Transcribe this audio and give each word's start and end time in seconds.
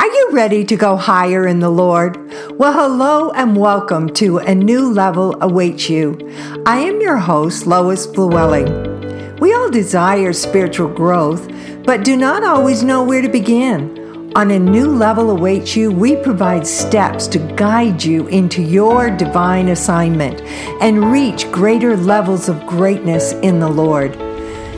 Are 0.00 0.06
you 0.06 0.30
ready 0.32 0.64
to 0.64 0.76
go 0.76 0.96
higher 0.96 1.46
in 1.46 1.60
the 1.60 1.68
Lord? 1.68 2.16
Well, 2.58 2.72
hello 2.72 3.32
and 3.32 3.54
welcome 3.54 4.08
to 4.14 4.38
A 4.38 4.54
New 4.54 4.90
Level 4.90 5.36
Awaits 5.42 5.90
You. 5.90 6.16
I 6.64 6.78
am 6.78 7.02
your 7.02 7.18
host, 7.18 7.66
Lois 7.66 8.06
Flewelling. 8.06 9.38
We 9.40 9.52
all 9.52 9.68
desire 9.68 10.32
spiritual 10.32 10.88
growth, 10.88 11.52
but 11.84 12.02
do 12.02 12.16
not 12.16 12.42
always 12.42 12.82
know 12.82 13.04
where 13.04 13.20
to 13.20 13.28
begin. 13.28 14.32
On 14.34 14.50
A 14.50 14.58
New 14.58 14.86
Level 14.86 15.28
Awaits 15.32 15.76
You, 15.76 15.92
we 15.92 16.16
provide 16.16 16.66
steps 16.66 17.26
to 17.26 17.38
guide 17.54 18.02
you 18.02 18.26
into 18.28 18.62
your 18.62 19.10
divine 19.10 19.68
assignment 19.68 20.40
and 20.80 21.12
reach 21.12 21.52
greater 21.52 21.94
levels 21.94 22.48
of 22.48 22.66
greatness 22.66 23.32
in 23.42 23.60
the 23.60 23.68
Lord. 23.68 24.29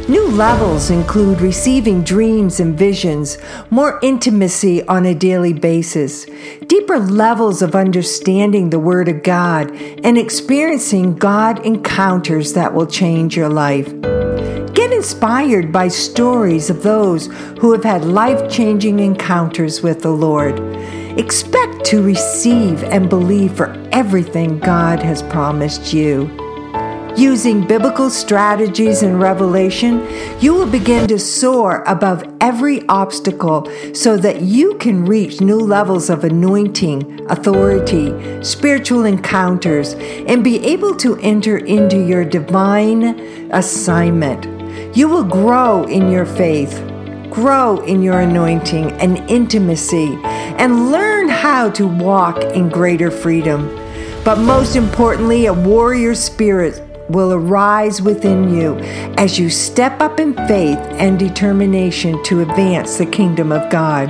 New 0.08 0.26
levels 0.30 0.90
include 0.90 1.40
receiving 1.40 2.02
dreams 2.02 2.58
and 2.58 2.76
visions, 2.76 3.38
more 3.70 4.00
intimacy 4.02 4.82
on 4.88 5.06
a 5.06 5.14
daily 5.14 5.52
basis, 5.52 6.26
deeper 6.66 6.98
levels 6.98 7.62
of 7.62 7.76
understanding 7.76 8.70
the 8.70 8.80
Word 8.80 9.08
of 9.08 9.22
God, 9.22 9.70
and 10.02 10.18
experiencing 10.18 11.14
God 11.14 11.64
encounters 11.64 12.52
that 12.54 12.74
will 12.74 12.86
change 12.86 13.36
your 13.36 13.48
life. 13.48 13.88
Get 14.74 14.92
inspired 14.92 15.70
by 15.70 15.86
stories 15.86 16.68
of 16.68 16.82
those 16.82 17.26
who 17.60 17.70
have 17.70 17.84
had 17.84 18.04
life 18.04 18.50
changing 18.50 18.98
encounters 18.98 19.82
with 19.82 20.02
the 20.02 20.10
Lord. 20.10 20.58
Expect 21.16 21.84
to 21.86 22.02
receive 22.02 22.82
and 22.84 23.08
believe 23.08 23.56
for 23.56 23.72
everything 23.92 24.58
God 24.58 24.98
has 24.98 25.22
promised 25.22 25.92
you. 25.94 26.41
Using 27.16 27.66
biblical 27.66 28.08
strategies 28.08 29.02
and 29.02 29.20
revelation, 29.20 30.06
you 30.40 30.54
will 30.54 30.66
begin 30.66 31.06
to 31.08 31.18
soar 31.18 31.84
above 31.86 32.24
every 32.40 32.86
obstacle 32.88 33.70
so 33.92 34.16
that 34.16 34.40
you 34.40 34.76
can 34.76 35.04
reach 35.04 35.42
new 35.42 35.58
levels 35.58 36.08
of 36.08 36.24
anointing, 36.24 37.26
authority, 37.30 38.42
spiritual 38.42 39.04
encounters, 39.04 39.92
and 39.92 40.42
be 40.42 40.64
able 40.64 40.94
to 40.96 41.18
enter 41.18 41.58
into 41.58 42.02
your 42.02 42.24
divine 42.24 43.20
assignment. 43.52 44.46
You 44.96 45.08
will 45.08 45.24
grow 45.24 45.84
in 45.84 46.10
your 46.10 46.24
faith, 46.24 46.82
grow 47.30 47.80
in 47.84 48.02
your 48.02 48.20
anointing 48.20 48.90
and 48.92 49.18
intimacy, 49.30 50.18
and 50.24 50.90
learn 50.90 51.28
how 51.28 51.68
to 51.70 51.86
walk 51.86 52.42
in 52.42 52.70
greater 52.70 53.10
freedom. 53.10 53.68
But 54.24 54.38
most 54.38 54.76
importantly, 54.76 55.46
a 55.46 55.52
warrior 55.52 56.14
spirit 56.14 56.80
will 57.08 57.32
arise 57.32 58.00
within 58.00 58.54
you 58.54 58.76
as 59.16 59.38
you 59.38 59.50
step 59.50 60.00
up 60.00 60.20
in 60.20 60.34
faith 60.46 60.78
and 60.78 61.18
determination 61.18 62.22
to 62.24 62.40
advance 62.40 62.98
the 62.98 63.06
kingdom 63.06 63.52
of 63.52 63.70
God. 63.70 64.08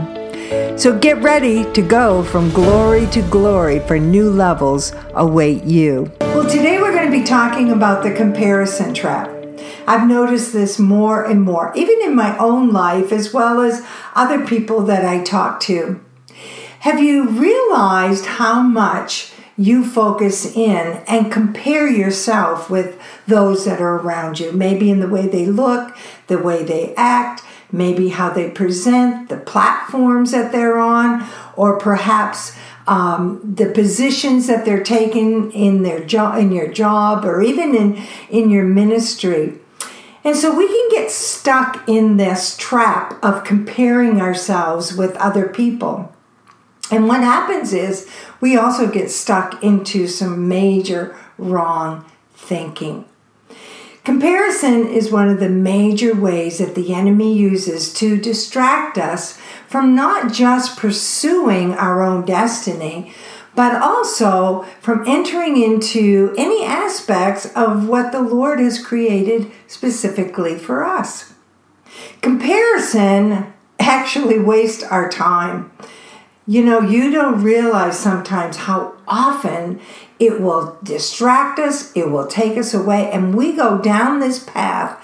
So 0.78 0.98
get 0.98 1.22
ready 1.22 1.70
to 1.72 1.82
go 1.82 2.22
from 2.22 2.50
glory 2.50 3.06
to 3.08 3.22
glory 3.22 3.78
for 3.80 3.98
new 3.98 4.30
levels 4.30 4.94
await 5.14 5.64
you. 5.64 6.10
Well, 6.20 6.48
today 6.48 6.80
we're 6.80 6.92
going 6.92 7.10
to 7.10 7.18
be 7.18 7.24
talking 7.24 7.70
about 7.70 8.02
the 8.02 8.12
comparison 8.12 8.94
trap. 8.94 9.30
I've 9.86 10.08
noticed 10.08 10.52
this 10.52 10.78
more 10.78 11.24
and 11.24 11.42
more, 11.42 11.72
even 11.74 12.00
in 12.02 12.14
my 12.14 12.36
own 12.38 12.72
life 12.72 13.12
as 13.12 13.32
well 13.32 13.60
as 13.60 13.84
other 14.14 14.46
people 14.46 14.82
that 14.82 15.04
I 15.04 15.22
talk 15.22 15.60
to. 15.60 16.00
Have 16.80 17.00
you 17.00 17.28
realized 17.28 18.26
how 18.26 18.62
much 18.62 19.31
you 19.56 19.84
focus 19.84 20.56
in 20.56 21.02
and 21.06 21.32
compare 21.32 21.88
yourself 21.88 22.70
with 22.70 23.00
those 23.26 23.64
that 23.64 23.80
are 23.80 23.96
around 23.96 24.40
you, 24.40 24.52
maybe 24.52 24.90
in 24.90 25.00
the 25.00 25.08
way 25.08 25.26
they 25.26 25.46
look, 25.46 25.96
the 26.26 26.38
way 26.38 26.62
they 26.62 26.94
act, 26.96 27.42
maybe 27.70 28.10
how 28.10 28.30
they 28.30 28.50
present, 28.50 29.28
the 29.28 29.36
platforms 29.36 30.30
that 30.30 30.52
they're 30.52 30.78
on, 30.78 31.26
or 31.56 31.78
perhaps 31.78 32.56
um, 32.86 33.40
the 33.54 33.66
positions 33.66 34.46
that 34.46 34.64
they're 34.64 34.82
taking 34.82 35.52
in 35.52 35.82
their 35.82 36.04
job, 36.04 36.38
in 36.38 36.52
your 36.52 36.68
job, 36.68 37.24
or 37.24 37.42
even 37.42 37.74
in 37.74 38.02
in 38.30 38.50
your 38.50 38.64
ministry. 38.64 39.58
And 40.24 40.36
so 40.36 40.56
we 40.56 40.66
can 40.66 40.88
get 40.90 41.10
stuck 41.10 41.88
in 41.88 42.16
this 42.16 42.56
trap 42.56 43.22
of 43.24 43.44
comparing 43.44 44.20
ourselves 44.20 44.94
with 44.96 45.16
other 45.16 45.48
people. 45.48 46.14
And 46.92 47.08
what 47.08 47.22
happens 47.22 47.72
is 47.72 48.06
we 48.40 48.56
also 48.56 48.86
get 48.86 49.10
stuck 49.10 49.62
into 49.64 50.06
some 50.06 50.46
major 50.46 51.16
wrong 51.38 52.04
thinking. 52.34 53.06
Comparison 54.04 54.86
is 54.86 55.10
one 55.10 55.28
of 55.28 55.40
the 55.40 55.48
major 55.48 56.14
ways 56.14 56.58
that 56.58 56.74
the 56.74 56.92
enemy 56.92 57.32
uses 57.32 57.94
to 57.94 58.20
distract 58.20 58.98
us 58.98 59.38
from 59.68 59.94
not 59.94 60.32
just 60.32 60.76
pursuing 60.76 61.72
our 61.74 62.02
own 62.02 62.26
destiny, 62.26 63.14
but 63.54 63.80
also 63.80 64.62
from 64.80 65.04
entering 65.06 65.56
into 65.56 66.34
any 66.36 66.64
aspects 66.64 67.46
of 67.54 67.88
what 67.88 68.12
the 68.12 68.20
Lord 68.20 68.58
has 68.58 68.84
created 68.84 69.50
specifically 69.66 70.58
for 70.58 70.84
us. 70.84 71.32
Comparison 72.20 73.52
actually 73.78 74.38
wastes 74.38 74.82
our 74.82 75.08
time. 75.08 75.70
You 76.46 76.64
know, 76.64 76.80
you 76.80 77.10
don't 77.10 77.42
realize 77.42 77.98
sometimes 77.98 78.56
how 78.56 78.94
often 79.06 79.80
it 80.18 80.40
will 80.40 80.76
distract 80.82 81.58
us, 81.58 81.92
it 81.96 82.10
will 82.10 82.26
take 82.26 82.58
us 82.58 82.74
away, 82.74 83.10
and 83.10 83.34
we 83.34 83.52
go 83.52 83.78
down 83.78 84.18
this 84.18 84.42
path 84.42 85.02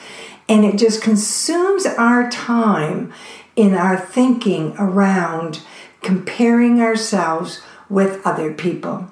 and 0.49 0.65
it 0.65 0.77
just 0.77 1.03
consumes 1.03 1.85
our 1.85 2.31
time 2.31 3.13
in 3.55 3.75
our 3.75 3.99
thinking 3.99 4.75
around 4.79 5.61
comparing 6.01 6.81
ourselves 6.81 7.61
with 7.91 8.25
other 8.27 8.53
people. 8.53 9.11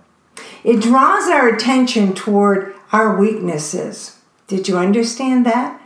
It 0.64 0.81
draws 0.81 1.28
our 1.28 1.48
attention 1.48 2.14
toward 2.14 2.75
our 2.93 3.16
weaknesses. 3.16 4.19
Did 4.47 4.69
you 4.69 4.78
understand 4.78 5.44
that? 5.47 5.81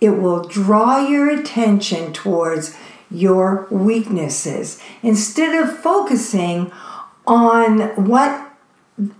It 0.00 0.10
will 0.10 0.44
draw 0.44 1.06
your 1.06 1.30
attention 1.30 2.12
towards 2.12 2.76
your 3.10 3.66
weaknesses 3.70 4.80
instead 5.02 5.54
of 5.62 5.78
focusing 5.78 6.72
on 7.26 7.80
what 7.96 8.50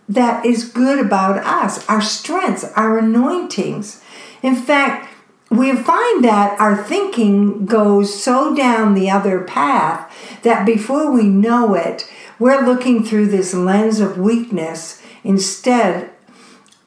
that 0.08 0.44
is 0.44 0.70
good 0.70 1.04
about 1.04 1.38
us, 1.38 1.86
our 1.88 2.00
strengths, 2.00 2.64
our 2.74 2.98
anointings. 2.98 4.02
In 4.42 4.56
fact, 4.56 5.12
we 5.50 5.74
find 5.76 6.24
that 6.24 6.58
our 6.58 6.82
thinking 6.82 7.66
goes 7.66 8.22
so 8.22 8.54
down 8.54 8.94
the 8.94 9.10
other 9.10 9.42
path 9.44 10.40
that 10.42 10.66
before 10.66 11.12
we 11.12 11.24
know 11.24 11.74
it, 11.74 12.10
we're 12.38 12.64
looking 12.64 13.04
through 13.04 13.26
this 13.26 13.54
lens 13.54 14.00
of 14.00 14.18
weakness 14.18 15.02
instead 15.22 16.10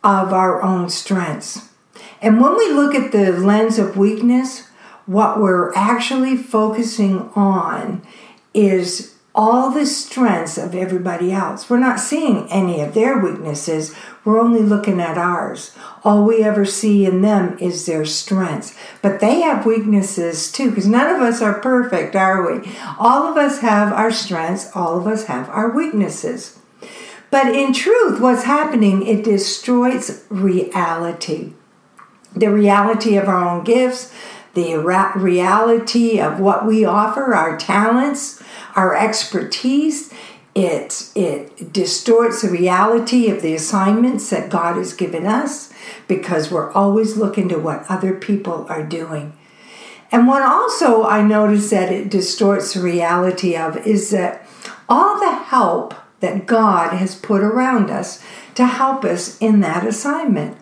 of 0.04 0.34
our 0.34 0.62
own 0.62 0.90
strengths. 0.90 1.70
And 2.22 2.42
when 2.42 2.58
we 2.58 2.70
look 2.72 2.94
at 2.96 3.12
the 3.12 3.32
lens 3.32 3.80
of 3.80 3.98
weakness, 3.98 4.69
what 5.10 5.40
we're 5.40 5.74
actually 5.74 6.38
focusing 6.38 7.32
on 7.36 8.00
is 8.54 9.16
all 9.34 9.72
the 9.72 9.84
strengths 9.84 10.56
of 10.56 10.76
everybody 10.76 11.32
else. 11.32 11.68
We're 11.68 11.80
not 11.80 12.00
seeing 12.00 12.48
any 12.52 12.80
of 12.82 12.94
their 12.94 13.18
weaknesses. 13.18 13.96
We're 14.24 14.40
only 14.40 14.62
looking 14.62 15.02
at 15.02 15.18
ours. 15.18 15.76
All 16.04 16.26
we 16.26 16.44
ever 16.44 16.64
see 16.64 17.08
in 17.08 17.24
them 17.24 17.58
is 17.58 17.88
their 17.88 18.06
strengths. 18.06 18.78
But 19.02 19.20
they 19.20 19.42
have 19.42 19.66
weaknesses 19.66 20.52
too, 20.52 20.70
because 20.70 20.86
none 20.86 21.16
of 21.16 21.24
us 21.24 21.42
are 21.42 21.60
perfect, 21.60 22.16
are 22.16 22.46
we? 22.46 22.72
All 23.00 23.24
of 23.24 23.36
us 23.36 23.62
have 23.62 23.92
our 23.92 24.12
strengths, 24.12 24.70
all 24.76 24.96
of 24.96 25.08
us 25.08 25.26
have 25.26 25.50
our 25.50 25.72
weaknesses. 25.72 26.60
But 27.32 27.56
in 27.56 27.74
truth, 27.74 28.22
what's 28.22 28.44
happening, 28.44 29.08
it 29.08 29.24
destroys 29.24 30.24
reality. 30.30 31.54
The 32.36 32.52
reality 32.52 33.18
of 33.18 33.28
our 33.28 33.50
own 33.50 33.64
gifts, 33.64 34.14
the 34.54 34.78
reality 34.78 36.20
of 36.20 36.40
what 36.40 36.66
we 36.66 36.86
offer, 36.86 37.34
our 37.34 37.58
talents, 37.58 38.42
our 38.76 38.96
expertise. 38.96 40.14
It, 40.56 41.12
it 41.16 41.72
distorts 41.72 42.42
the 42.42 42.50
reality 42.50 43.30
of 43.30 43.42
the 43.42 43.54
assignments 43.54 44.30
that 44.32 44.50
God 44.50 44.76
has 44.76 44.94
given 44.94 45.26
us 45.26 45.72
because 46.08 46.52
we're 46.52 46.72
always 46.74 47.16
looking 47.16 47.48
to 47.50 47.60
what 47.60 47.86
other 47.88 48.14
people 48.16 48.66
are 48.68 48.84
doing. 48.84 49.38
And 50.12 50.28
what 50.28 50.42
also 50.42 51.04
I 51.04 51.22
notice 51.22 51.70
that 51.70 51.92
it 51.92 52.10
distorts 52.10 52.74
the 52.74 52.82
reality 52.82 53.56
of 53.56 53.78
is 53.86 54.10
that 54.10 54.46
all 54.90 55.20
the 55.20 55.32
help 55.32 55.94
that 56.20 56.48
God 56.48 56.94
has 56.94 57.16
put 57.16 57.42
around 57.42 57.90
us 57.90 58.22
to 58.56 58.66
help 58.66 59.06
us 59.06 59.38
in 59.38 59.62
that 59.62 59.86
assignment, 59.86 60.58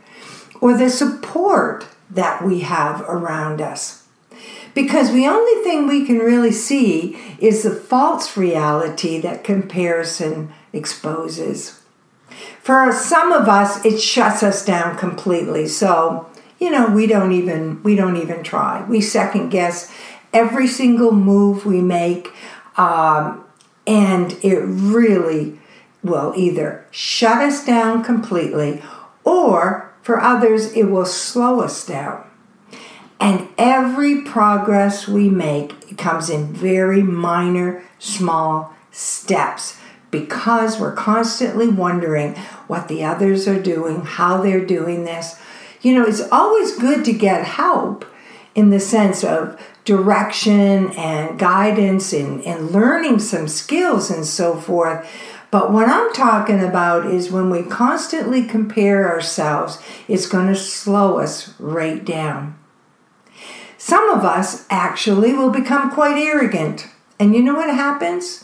or 0.62 0.78
the 0.78 0.90
support 0.90 1.88
that 2.10 2.44
we 2.44 2.62
have 2.62 3.02
around 3.02 3.62
us. 3.62 4.04
Because 4.74 5.12
the 5.12 5.28
only 5.28 5.64
thing 5.64 5.88
we 5.88 6.06
can 6.06 6.20
really 6.20 6.52
see 6.52 7.18
is 7.40 7.64
the 7.64 7.72
false 7.72 8.38
reality 8.38 9.20
that 9.22 9.44
comparison 9.44 10.54
exposes. 10.72 11.82
For 12.62 12.92
some 12.92 13.32
of 13.32 13.48
us, 13.48 13.84
it 13.86 14.00
shuts 14.00 14.44
us 14.44 14.64
down 14.64 14.98
completely. 14.98 15.68
So, 15.68 16.28
you 16.60 16.70
know, 16.70 16.88
we 16.90 17.08
don't 17.08 17.32
even 17.32 17.82
we 17.84 17.96
don't 17.96 18.18
even 18.18 18.44
try. 18.44 18.86
We 18.88 19.02
second 19.02 19.50
guess 19.50 19.92
every 20.34 20.68
single 20.68 21.12
move 21.12 21.66
we 21.66 21.82
make. 21.82 22.32
Um, 22.78 23.44
And 23.88 24.38
it 24.44 24.60
really 24.66 25.60
will 26.04 26.34
either 26.36 26.86
shut 26.92 27.38
us 27.42 27.66
down 27.66 28.04
completely 28.04 28.82
or 29.24 29.87
for 30.08 30.22
others, 30.22 30.72
it 30.72 30.86
will 30.86 31.06
slow 31.06 31.60
us 31.60 31.86
down. 31.86 32.24
And 33.20 33.50
every 33.58 34.22
progress 34.22 35.06
we 35.06 35.30
make 35.30 35.98
comes 35.98 36.30
in 36.30 36.54
very 36.54 37.04
minor, 37.04 37.84
small 38.00 38.74
steps 38.90 39.78
because 40.10 40.80
we're 40.80 40.96
constantly 40.96 41.68
wondering 41.68 42.36
what 42.68 42.88
the 42.88 43.04
others 43.04 43.50
are 43.50 43.62
doing, 43.62 44.00
how 44.04 44.42
they're 44.42 44.66
doing 44.66 45.04
this. 45.04 45.38
You 45.82 45.96
know, 45.96 46.06
it's 46.06 46.22
always 46.32 46.78
good 46.78 47.04
to 47.04 47.12
get 47.12 47.44
help 47.44 48.06
in 48.56 48.70
the 48.70 48.80
sense 48.80 49.26
of 49.26 49.62
direction 49.84 50.92
and 50.92 51.38
guidance 51.38 52.14
and, 52.14 52.42
and 52.46 52.72
learning 52.72 53.20
some 53.20 53.50
skills 53.50 54.10
and 54.10 54.26
so 54.26 54.56
forth. 54.56 55.06
But 55.50 55.72
what 55.72 55.88
I'm 55.88 56.12
talking 56.14 56.62
about 56.62 57.06
is 57.06 57.32
when 57.32 57.50
we 57.50 57.64
constantly 57.64 58.44
compare 58.44 59.10
ourselves, 59.10 59.82
it's 60.08 60.28
going 60.28 60.48
to 60.48 60.56
slow 60.56 61.20
us 61.20 61.54
right 61.60 62.04
down. 62.04 62.58
Some 63.78 64.10
of 64.10 64.26
us 64.26 64.66
actually 64.70 65.34
will 65.34 65.52
become 65.52 65.92
quite 65.92 66.18
arrogant. 66.18 66.88
And 67.20 67.34
you 67.34 67.42
know 67.42 67.56
what 67.56 67.74
happens? 67.74 68.44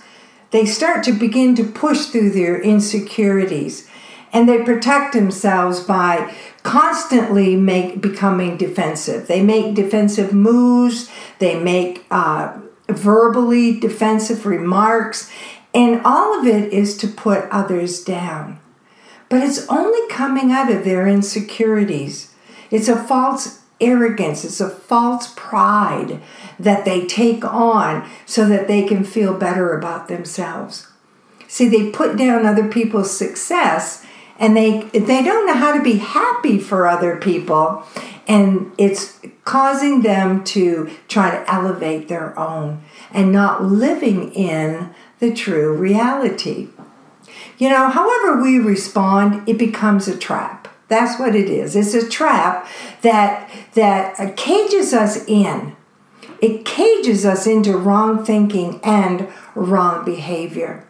They 0.52 0.66
start 0.66 1.04
to 1.06 1.12
begin 1.12 1.56
to 1.56 1.64
push 1.64 2.06
through 2.06 2.30
their 2.32 2.62
insecurities 2.62 3.90
and 4.32 4.50
they 4.50 4.64
protect 4.64 5.14
themselves 5.14 5.80
by 5.80 6.34
constantly 6.64 7.56
make 7.56 8.02
becoming 8.02 8.58
defensive. 8.58 9.28
They 9.28 9.44
make 9.44 9.76
defensive 9.76 10.34
moves, 10.34 11.10
they 11.38 11.60
make 11.60 12.06
uh, 12.10 12.58
verbally 12.88 13.80
defensive 13.80 14.46
remarks, 14.46 15.32
and 15.74 16.02
all 16.06 16.40
of 16.40 16.46
it 16.46 16.72
is 16.72 16.98
to 16.98 17.08
put 17.08 17.50
others 17.50 18.04
down. 18.04 18.60
But 19.30 19.42
it's 19.42 19.68
only 19.68 20.08
coming 20.10 20.52
out 20.52 20.72
of 20.72 20.84
their 20.84 21.08
insecurities. 21.08 22.34
It's 22.70 22.88
a 22.88 23.02
false 23.02 23.62
arrogance, 23.82 24.46
it's 24.46 24.62
a 24.62 24.70
false 24.70 25.34
pride 25.36 26.22
that 26.60 26.86
they 26.86 27.06
take 27.06 27.44
on 27.44 28.08
so 28.26 28.48
that 28.48 28.68
they 28.68 28.84
can 28.84 29.04
feel 29.04 29.34
better 29.34 29.78
about 29.78 30.08
themselves. 30.08 30.88
See, 31.48 31.68
they 31.68 31.92
put 31.92 32.18
down 32.18 32.46
other 32.46 32.68
people's 32.68 33.16
success 33.16 34.06
and 34.40 34.56
they 34.58 34.84
they 34.94 35.24
don't 35.24 35.46
know 35.46 35.54
how 35.54 35.76
to 35.76 35.84
be 35.84 35.98
happy 35.98 36.58
for 36.60 36.88
other 36.88 37.18
people 37.18 37.84
and 38.28 38.72
it's 38.78 39.20
causing 39.44 40.02
them 40.02 40.44
to 40.44 40.90
try 41.08 41.32
to 41.32 41.52
elevate 41.52 42.08
their 42.08 42.38
own 42.40 42.82
and 43.12 43.32
not 43.32 43.64
living 43.64 44.34
in 44.34 44.94
the 45.24 45.34
true 45.34 45.74
reality. 45.74 46.68
You 47.58 47.70
know, 47.70 47.88
however 47.88 48.42
we 48.42 48.60
respond, 48.60 49.48
it 49.48 49.58
becomes 49.58 50.08
a 50.08 50.18
trap. 50.18 50.68
That's 50.90 51.18
what 51.18 51.34
it 51.34 51.50
is. 51.50 51.78
It's 51.78 51.94
a 51.94 52.10
trap 52.10 52.68
that 53.04 53.50
that 53.74 54.36
cages 54.36 54.94
us 54.94 55.26
in. 55.26 55.78
It 56.42 56.66
cages 56.66 57.26
us 57.26 57.48
into 57.48 57.78
wrong 57.78 58.26
thinking 58.26 58.82
and 58.84 59.30
wrong 59.56 60.04
behavior. 60.04 60.86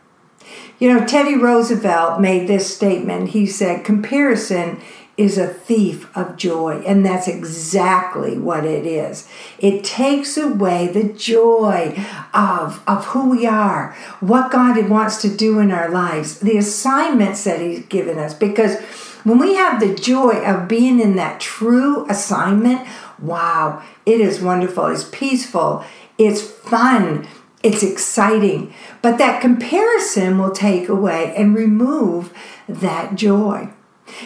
You 0.79 0.91
know, 0.91 1.05
Teddy 1.05 1.35
Roosevelt 1.35 2.19
made 2.19 2.47
this 2.47 2.75
statement. 2.75 3.29
He 3.29 3.45
said, 3.45 3.85
Comparison 3.85 4.81
is 5.15 5.37
a 5.37 5.47
thief 5.47 6.15
of 6.17 6.37
joy. 6.37 6.81
And 6.85 7.05
that's 7.05 7.27
exactly 7.27 8.37
what 8.37 8.65
it 8.65 8.85
is. 8.85 9.27
It 9.59 9.83
takes 9.83 10.37
away 10.37 10.87
the 10.87 11.13
joy 11.13 11.95
of, 12.33 12.83
of 12.87 13.05
who 13.05 13.29
we 13.29 13.45
are, 13.45 13.95
what 14.19 14.51
God 14.51 14.89
wants 14.89 15.21
to 15.21 15.35
do 15.35 15.59
in 15.59 15.71
our 15.71 15.89
lives, 15.89 16.39
the 16.39 16.57
assignments 16.57 17.43
that 17.43 17.61
He's 17.61 17.85
given 17.85 18.17
us. 18.17 18.33
Because 18.33 18.81
when 19.23 19.37
we 19.37 19.55
have 19.55 19.79
the 19.79 19.93
joy 19.93 20.43
of 20.43 20.67
being 20.67 20.99
in 20.99 21.15
that 21.15 21.39
true 21.39 22.09
assignment, 22.09 22.87
wow, 23.19 23.83
it 24.05 24.19
is 24.19 24.41
wonderful. 24.41 24.87
It's 24.87 25.07
peaceful. 25.09 25.85
It's 26.17 26.41
fun. 26.41 27.27
It's 27.61 27.83
exciting. 27.83 28.73
But 29.01 29.17
that 29.19 29.41
comparison 29.41 30.39
will 30.39 30.51
take 30.51 30.89
away 30.89 31.33
and 31.35 31.55
remove 31.55 32.33
that 32.67 33.15
joy. 33.15 33.69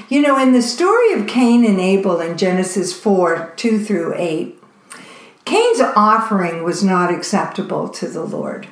You 0.09 0.21
know, 0.21 0.37
in 0.37 0.53
the 0.53 0.61
story 0.61 1.13
of 1.13 1.27
Cain 1.27 1.65
and 1.65 1.79
Abel 1.79 2.19
in 2.19 2.37
Genesis 2.37 2.97
4 2.97 3.53
2 3.55 3.83
through 3.83 4.13
8, 4.15 4.63
Cain's 5.45 5.81
offering 5.95 6.63
was 6.63 6.83
not 6.83 7.13
acceptable 7.13 7.89
to 7.89 8.07
the 8.07 8.23
Lord. 8.23 8.67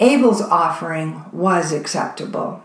Abel's 0.00 0.42
offering 0.42 1.24
was 1.32 1.72
acceptable. 1.72 2.62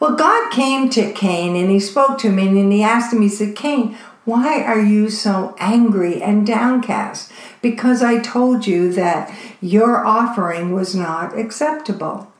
Well, 0.00 0.16
God 0.16 0.50
came 0.50 0.90
to 0.90 1.12
Cain 1.12 1.56
and 1.56 1.70
he 1.70 1.80
spoke 1.80 2.18
to 2.18 2.30
him 2.30 2.38
and 2.38 2.72
he 2.72 2.82
asked 2.82 3.12
him, 3.12 3.22
he 3.22 3.28
said, 3.28 3.56
Cain, 3.56 3.96
why 4.26 4.62
are 4.62 4.80
you 4.80 5.08
so 5.08 5.54
angry 5.58 6.20
and 6.20 6.46
downcast? 6.46 7.30
Because 7.62 8.02
I 8.02 8.18
told 8.18 8.66
you 8.66 8.92
that 8.92 9.32
your 9.60 10.04
offering 10.04 10.72
was 10.72 10.94
not 10.94 11.38
acceptable. 11.38 12.30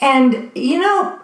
And 0.00 0.50
you 0.54 0.80
know, 0.80 1.20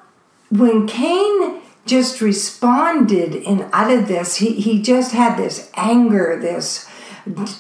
when 0.51 0.87
Cain 0.87 1.61
just 1.89 2.21
responded 2.21 3.35
and 3.35 3.69
out 3.73 3.91
of 3.91 4.07
this. 4.09 4.37
He, 4.37 4.61
he 4.61 4.81
just 4.81 5.13
had 5.13 5.37
this 5.37 5.71
anger 5.75 6.39
this 6.41 6.89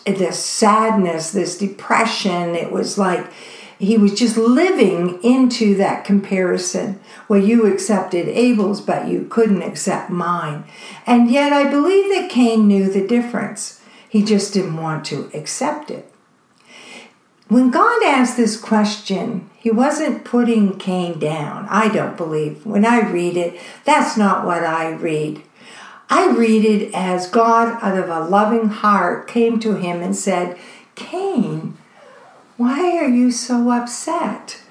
this 0.07 0.43
sadness 0.43 1.33
this 1.33 1.59
depression. 1.59 2.55
It 2.55 2.73
was 2.73 2.97
like 2.97 3.31
he 3.79 3.97
was 3.97 4.19
just 4.19 4.37
living 4.37 5.23
into 5.23 5.75
that 5.77 6.05
comparison. 6.05 7.01
Well, 7.29 7.41
you 7.41 7.67
accepted 7.67 8.29
abel's 8.29 8.81
but 8.81 9.09
you 9.09 9.27
couldn't 9.29 9.63
accept 9.63 10.11
mine. 10.11 10.65
And 11.07 11.31
yet 11.31 11.53
i 11.53 11.69
believe 11.69 12.09
that 12.11 12.31
cain 12.31 12.67
knew 12.67 12.91
the 12.91 13.07
difference. 13.07 13.81
He 14.09 14.23
just 14.23 14.55
didn't 14.55 14.77
want 14.77 15.05
to 15.07 15.31
accept 15.35 15.91
it. 15.91 16.11
When 17.49 17.71
God 17.71 18.03
asked 18.05 18.37
this 18.37 18.61
question, 18.61 19.48
he 19.58 19.70
wasn't 19.70 20.25
putting 20.25 20.78
Cain 20.78 21.19
down. 21.19 21.66
I 21.69 21.88
don't 21.88 22.16
believe. 22.16 22.64
When 22.64 22.87
I 22.87 23.00
read 23.00 23.37
it, 23.37 23.60
that's 23.84 24.16
not 24.16 24.46
what 24.46 24.64
I 24.64 24.90
read. 24.90 25.43
I 26.08 26.31
read 26.31 26.64
it 26.64 26.94
as 26.94 27.28
God, 27.28 27.76
out 27.82 27.99
of 27.99 28.08
a 28.08 28.28
loving 28.28 28.69
heart, 28.69 29.26
came 29.26 29.58
to 29.60 29.75
him 29.75 30.00
and 30.00 30.16
said, 30.16 30.56
Cain, 30.94 31.76
why 32.56 32.96
are 32.96 33.08
you 33.08 33.31
so 33.31 33.70
upset? 33.70 34.62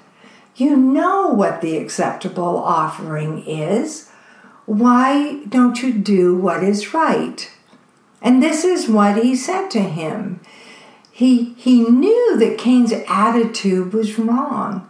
You 0.56 0.76
know 0.76 1.28
what 1.28 1.62
the 1.62 1.78
acceptable 1.78 2.58
offering 2.58 3.46
is. 3.46 4.10
Why 4.66 5.44
don't 5.50 5.82
you 5.84 5.94
do 5.94 6.36
what 6.36 6.64
is 6.64 6.94
right? 6.94 7.52
And 8.22 8.42
this 8.42 8.64
is 8.64 8.90
what 8.90 9.22
he 9.24 9.36
said 9.36 9.70
to 9.72 9.82
him. 9.82 10.40
He, 11.18 11.56
he 11.58 11.82
knew 11.82 12.38
that 12.38 12.60
Cain's 12.60 12.94
attitude 13.08 13.92
was 13.92 14.20
wrong. 14.20 14.88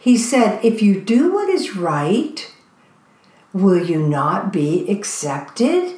He 0.00 0.16
said, 0.16 0.64
If 0.64 0.80
you 0.80 0.98
do 0.98 1.34
what 1.34 1.50
is 1.50 1.76
right, 1.76 2.50
will 3.52 3.84
you 3.84 3.98
not 3.98 4.54
be 4.54 4.90
accepted? 4.90 5.96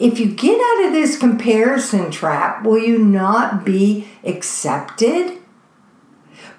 If 0.00 0.18
you 0.18 0.32
get 0.34 0.60
out 0.60 0.86
of 0.86 0.92
this 0.92 1.16
comparison 1.16 2.10
trap, 2.10 2.64
will 2.64 2.78
you 2.78 2.98
not 2.98 3.64
be 3.64 4.08
accepted? 4.24 5.38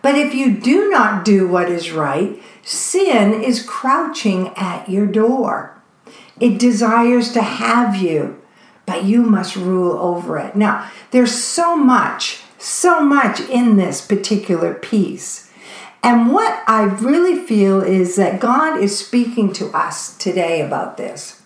But 0.01 0.15
if 0.15 0.33
you 0.33 0.55
do 0.55 0.89
not 0.89 1.25
do 1.25 1.49
what 1.49 1.69
is 1.69 1.91
right, 1.91 2.41
sin 2.63 3.43
is 3.43 3.61
crouching 3.61 4.53
at 4.55 4.87
your 4.87 5.05
door. 5.05 5.77
It 6.39 6.59
desires 6.59 7.33
to 7.33 7.41
have 7.41 7.97
you 7.97 8.38
but 8.89 9.03
you 9.03 9.21
must 9.21 9.55
rule 9.55 9.91
over 9.99 10.39
it. 10.39 10.55
Now, 10.55 10.89
there's 11.11 11.31
so 11.31 11.77
much, 11.77 12.41
so 12.57 13.01
much 13.01 13.39
in 13.39 13.77
this 13.77 14.01
particular 14.01 14.73
piece. 14.73 15.51
And 16.01 16.33
what 16.33 16.63
I 16.67 16.85
really 16.85 17.39
feel 17.45 17.81
is 17.81 18.15
that 18.15 18.39
God 18.39 18.79
is 18.79 18.97
speaking 18.97 19.53
to 19.53 19.67
us 19.77 20.17
today 20.17 20.61
about 20.61 20.97
this. 20.97 21.43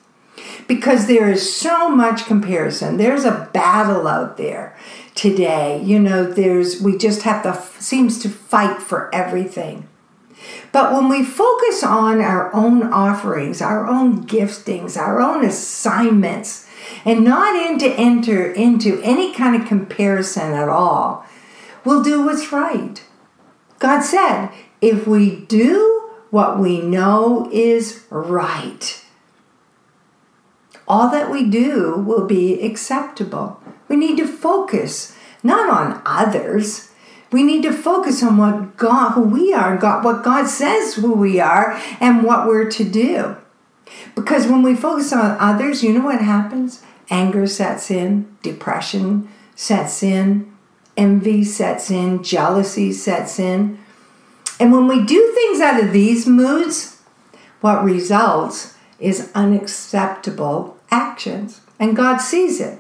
Because 0.69 1.07
there 1.07 1.29
is 1.29 1.53
so 1.53 1.89
much 1.89 2.25
comparison. 2.25 2.95
There's 2.95 3.25
a 3.25 3.49
battle 3.53 4.07
out 4.07 4.37
there 4.37 4.77
today. 5.13 5.81
You 5.83 5.99
know, 5.99 6.23
there's 6.23 6.81
we 6.81 6.97
just 6.97 7.23
have 7.23 7.43
to 7.43 7.61
seems 7.81 8.19
to 8.19 8.29
fight 8.29 8.81
for 8.81 9.13
everything. 9.13 9.89
But 10.71 10.93
when 10.93 11.09
we 11.09 11.25
focus 11.25 11.83
on 11.83 12.21
our 12.21 12.53
own 12.55 12.83
offerings, 12.83 13.61
our 13.61 13.85
own 13.85 14.25
giftings, 14.25 14.97
our 14.97 15.21
own 15.21 15.43
assignments, 15.43 16.69
and 17.05 17.23
not 17.23 17.55
in 17.55 17.77
to 17.79 17.89
enter 17.95 18.51
into 18.51 19.01
any 19.01 19.33
kind 19.33 19.61
of 19.61 19.67
comparison 19.67 20.53
at 20.53 20.69
all, 20.69 21.25
we'll 21.83 22.03
do 22.03 22.25
what's 22.25 22.51
right. 22.51 23.03
God 23.79 24.01
said, 24.01 24.49
if 24.81 25.05
we 25.05 25.35
do 25.45 26.11
what 26.29 26.59
we 26.59 26.81
know 26.81 27.49
is 27.51 28.05
right, 28.09 29.03
all 30.87 31.09
that 31.09 31.31
we 31.31 31.49
do 31.49 31.95
will 31.97 32.25
be 32.25 32.61
acceptable. 32.61 33.61
We 33.87 33.95
need 33.95 34.17
to 34.17 34.27
focus 34.27 35.15
not 35.43 35.69
on 35.69 36.01
others, 36.05 36.89
We 37.33 37.41
need 37.41 37.63
to 37.63 37.73
focus 37.73 38.21
on 38.21 38.37
what 38.37 38.77
God, 38.77 39.13
who 39.13 39.23
we 39.23 39.53
are, 39.55 39.75
God, 39.75 40.05
what 40.05 40.23
God 40.23 40.45
says 40.45 40.93
who 40.93 41.13
we 41.13 41.39
are, 41.39 41.81
and 41.99 42.23
what 42.23 42.45
we're 42.45 42.69
to 42.69 42.83
do. 42.83 43.35
Because 44.13 44.45
when 44.45 44.61
we 44.61 44.75
focus 44.75 45.11
on 45.11 45.35
others, 45.39 45.83
you 45.83 45.93
know 45.93 46.05
what 46.05 46.21
happens? 46.21 46.83
Anger 47.09 47.47
sets 47.47 47.91
in, 47.91 48.35
depression 48.41 49.29
sets 49.55 50.03
in, 50.03 50.51
envy 50.97 51.43
sets 51.43 51.91
in, 51.91 52.23
jealousy 52.23 52.91
sets 52.91 53.39
in. 53.39 53.79
And 54.59 54.71
when 54.71 54.87
we 54.87 55.03
do 55.03 55.31
things 55.33 55.59
out 55.59 55.83
of 55.83 55.91
these 55.91 56.27
moods, 56.27 57.01
what 57.61 57.83
results 57.83 58.75
is 58.99 59.31
unacceptable 59.33 60.77
actions. 60.91 61.61
And 61.79 61.95
God 61.95 62.17
sees 62.17 62.61
it. 62.61 62.79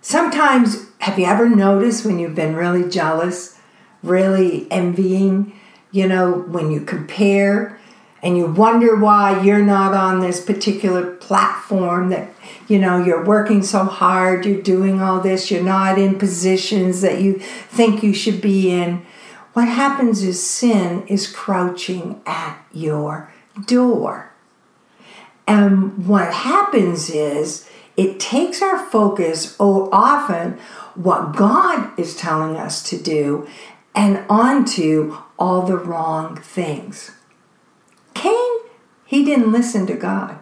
Sometimes, 0.00 0.86
have 0.98 1.18
you 1.18 1.26
ever 1.26 1.48
noticed 1.48 2.04
when 2.04 2.18
you've 2.18 2.34
been 2.34 2.54
really 2.54 2.88
jealous, 2.88 3.58
really 4.02 4.70
envying, 4.70 5.58
you 5.90 6.08
know, 6.08 6.32
when 6.32 6.70
you 6.70 6.80
compare 6.80 7.79
and 8.22 8.36
you 8.36 8.46
wonder 8.46 8.96
why 8.96 9.42
you're 9.42 9.64
not 9.64 9.94
on 9.94 10.20
this 10.20 10.44
particular 10.44 11.16
platform 11.16 12.10
that, 12.10 12.28
you 12.68 12.78
know, 12.78 13.02
you're 13.02 13.24
working 13.24 13.62
so 13.62 13.84
hard, 13.84 14.44
you're 14.44 14.60
doing 14.60 15.00
all 15.00 15.20
this, 15.20 15.50
you're 15.50 15.62
not 15.62 15.98
in 15.98 16.18
positions 16.18 17.00
that 17.00 17.20
you 17.20 17.34
think 17.38 18.02
you 18.02 18.12
should 18.12 18.40
be 18.40 18.70
in. 18.70 19.06
What 19.52 19.68
happens 19.68 20.22
is 20.22 20.44
sin 20.44 21.06
is 21.06 21.26
crouching 21.26 22.20
at 22.26 22.58
your 22.72 23.32
door. 23.66 24.32
And 25.46 26.06
what 26.06 26.32
happens 26.32 27.10
is 27.10 27.68
it 27.96 28.20
takes 28.20 28.62
our 28.62 28.78
focus 28.78 29.56
often 29.58 30.58
what 30.94 31.34
God 31.34 31.98
is 31.98 32.16
telling 32.16 32.56
us 32.56 32.82
to 32.90 32.96
do 32.96 33.48
and 33.94 34.24
onto 34.28 35.16
all 35.38 35.62
the 35.62 35.76
wrong 35.76 36.36
things. 36.36 37.10
Cain, 38.14 38.58
he 39.04 39.24
didn't 39.24 39.52
listen 39.52 39.86
to 39.86 39.94
God. 39.94 40.38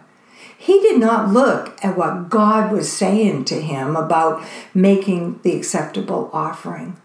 He 0.57 0.81
did 0.81 0.99
not 0.99 1.29
look 1.29 1.77
at 1.83 1.97
what 1.97 2.29
God 2.29 2.71
was 2.71 2.91
saying 2.91 3.45
to 3.45 3.61
him 3.61 3.95
about 3.95 4.43
making 4.73 5.39
the 5.41 5.55
acceptable 5.55 6.29
offering. 6.33 6.97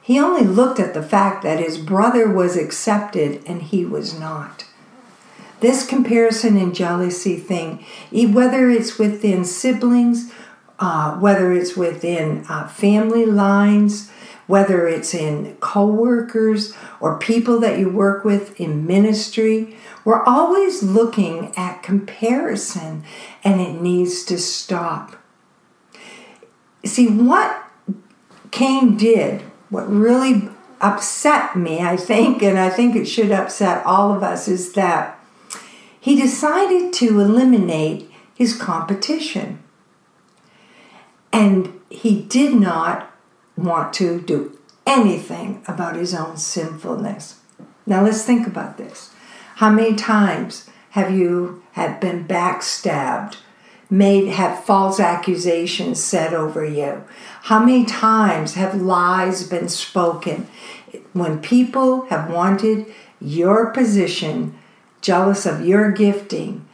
He 0.00 0.18
only 0.18 0.44
looked 0.44 0.80
at 0.80 0.94
the 0.94 1.02
fact 1.02 1.42
that 1.42 1.58
his 1.58 1.78
brother 1.78 2.28
was 2.28 2.56
accepted 2.56 3.42
and 3.46 3.62
he 3.62 3.84
was 3.84 4.18
not. 4.18 4.64
This 5.60 5.86
comparison 5.86 6.56
and 6.56 6.74
jealousy 6.74 7.36
thing, 7.36 7.84
whether 8.10 8.70
it's 8.70 8.98
within 8.98 9.44
siblings, 9.44 10.32
uh, 10.78 11.16
whether 11.18 11.52
it's 11.52 11.76
within 11.76 12.44
uh, 12.48 12.66
family 12.66 13.26
lines, 13.26 14.10
whether 14.50 14.86
it's 14.86 15.14
in 15.14 15.56
coworkers 15.60 16.74
or 17.00 17.18
people 17.18 17.60
that 17.60 17.78
you 17.78 17.88
work 17.88 18.24
with 18.24 18.60
in 18.60 18.86
ministry, 18.86 19.76
we're 20.04 20.22
always 20.24 20.82
looking 20.82 21.52
at 21.56 21.82
comparison 21.82 23.04
and 23.42 23.60
it 23.60 23.80
needs 23.80 24.24
to 24.24 24.36
stop. 24.38 25.16
See, 26.84 27.08
what 27.08 27.64
Cain 28.50 28.96
did 28.96 29.42
what 29.70 29.88
really 29.88 30.48
upset 30.80 31.56
me, 31.56 31.80
I 31.80 31.96
think, 31.96 32.42
and 32.42 32.58
I 32.58 32.68
think 32.68 32.96
it 32.96 33.06
should 33.06 33.30
upset 33.30 33.84
all 33.86 34.12
of 34.12 34.22
us, 34.22 34.48
is 34.48 34.72
that 34.72 35.18
he 35.98 36.20
decided 36.20 36.92
to 36.94 37.20
eliminate 37.20 38.10
his 38.34 38.56
competition. 38.56 39.62
And 41.32 41.78
he 41.88 42.22
did 42.22 42.54
not 42.54 43.09
want 43.64 43.92
to 43.94 44.20
do 44.20 44.58
anything 44.86 45.62
about 45.68 45.96
his 45.96 46.14
own 46.14 46.36
sinfulness. 46.36 47.40
Now 47.86 48.02
let's 48.02 48.24
think 48.24 48.46
about 48.46 48.76
this. 48.76 49.10
How 49.56 49.70
many 49.70 49.94
times 49.94 50.68
have 50.90 51.10
you 51.10 51.62
have 51.72 52.00
been 52.00 52.26
backstabbed 52.26 53.36
made 53.90 54.28
have 54.28 54.64
false 54.64 55.00
accusations 55.00 56.02
said 56.02 56.32
over 56.32 56.64
you? 56.64 57.04
How 57.42 57.60
many 57.60 57.84
times 57.84 58.54
have 58.54 58.80
lies 58.80 59.46
been 59.46 59.68
spoken 59.68 60.46
when 61.12 61.40
people 61.40 62.06
have 62.06 62.30
wanted 62.30 62.86
your 63.20 63.70
position, 63.70 64.58
jealous 65.00 65.46
of 65.46 65.66
your 65.66 65.90
gifting? 65.90 66.66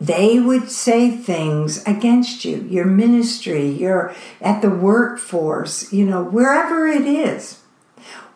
They 0.00 0.40
would 0.40 0.70
say 0.70 1.10
things 1.10 1.86
against 1.86 2.44
you, 2.46 2.66
your 2.70 2.86
ministry, 2.86 3.68
your 3.68 4.14
at 4.40 4.62
the 4.62 4.70
workforce, 4.70 5.92
you 5.92 6.06
know, 6.06 6.22
wherever 6.22 6.86
it 6.86 7.06
is. 7.06 7.60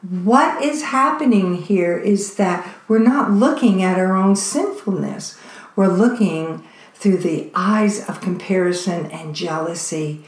What 0.02 0.62
is 0.62 0.82
happening 0.82 1.56
here 1.62 1.96
is 1.96 2.34
that 2.34 2.68
we're 2.86 2.98
not 2.98 3.30
looking 3.30 3.82
at 3.82 3.98
our 3.98 4.14
own 4.14 4.36
sinfulness. 4.36 5.38
We're 5.74 5.88
looking 5.88 6.62
through 6.92 7.18
the 7.18 7.50
eyes 7.54 8.06
of 8.08 8.20
comparison 8.20 9.06
and 9.06 9.34
jealousy. 9.34 10.24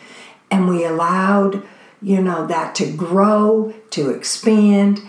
And 0.50 0.66
we 0.68 0.86
allowed, 0.86 1.62
you 2.00 2.22
know, 2.22 2.46
that 2.46 2.74
to 2.76 2.90
grow, 2.90 3.74
to 3.90 4.08
expand. 4.08 5.02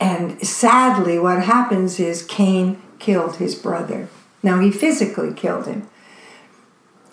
And 0.00 0.40
sadly, 0.46 1.18
what 1.18 1.42
happens 1.42 2.00
is 2.00 2.24
Cain 2.24 2.80
killed 2.98 3.36
his 3.36 3.54
brother. 3.54 4.08
Now, 4.44 4.60
he 4.60 4.70
physically 4.70 5.32
killed 5.32 5.66
him. 5.66 5.88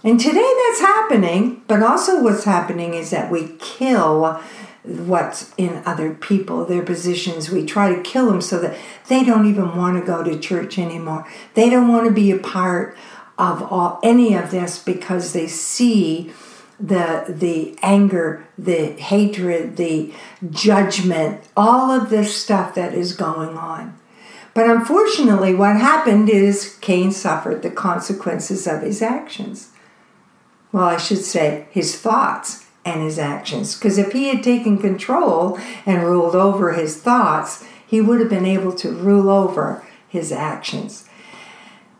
And 0.03 0.19
today 0.19 0.53
that's 0.67 0.81
happening, 0.81 1.63
but 1.67 1.81
also 1.81 2.21
what's 2.21 2.43
happening 2.43 2.93
is 2.93 3.11
that 3.11 3.31
we 3.31 3.55
kill 3.59 4.41
what's 4.83 5.53
in 5.57 5.81
other 5.85 6.13
people, 6.13 6.65
their 6.65 6.83
positions. 6.83 7.49
We 7.49 7.65
try 7.65 7.95
to 7.95 8.01
kill 8.01 8.25
them 8.25 8.41
so 8.41 8.59
that 8.59 8.75
they 9.07 9.23
don't 9.23 9.47
even 9.47 9.77
want 9.77 9.97
to 9.99 10.05
go 10.05 10.23
to 10.23 10.39
church 10.39 10.77
anymore. 10.77 11.25
They 11.53 11.69
don't 11.69 11.87
want 11.87 12.05
to 12.05 12.11
be 12.11 12.31
a 12.31 12.37
part 12.37 12.97
of 13.37 13.61
all 13.71 13.99
any 14.03 14.33
of 14.33 14.51
this 14.51 14.77
because 14.77 15.33
they 15.33 15.47
see 15.47 16.33
the 16.79 17.25
the 17.29 17.77
anger, 17.83 18.47
the 18.57 18.93
hatred, 18.93 19.77
the 19.77 20.11
judgment, 20.49 21.43
all 21.55 21.91
of 21.91 22.09
this 22.09 22.35
stuff 22.35 22.73
that 22.75 22.93
is 22.93 23.13
going 23.13 23.55
on. 23.55 24.00
But 24.53 24.69
unfortunately, 24.69 25.53
what 25.55 25.77
happened 25.77 26.29
is 26.29 26.77
Cain 26.81 27.11
suffered 27.11 27.61
the 27.61 27.71
consequences 27.71 28.67
of 28.67 28.81
his 28.81 29.01
actions. 29.01 29.69
Well, 30.71 30.85
I 30.85 30.97
should 30.97 31.23
say 31.23 31.67
his 31.71 31.97
thoughts 31.97 32.65
and 32.83 33.01
his 33.01 33.19
actions. 33.19 33.75
Because 33.75 33.97
if 33.97 34.11
he 34.11 34.27
had 34.27 34.43
taken 34.43 34.77
control 34.77 35.59
and 35.85 36.03
ruled 36.03 36.35
over 36.35 36.73
his 36.73 36.97
thoughts, 36.97 37.65
he 37.85 38.01
would 38.01 38.19
have 38.19 38.29
been 38.29 38.45
able 38.45 38.73
to 38.73 38.91
rule 38.91 39.29
over 39.29 39.85
his 40.07 40.31
actions. 40.31 41.07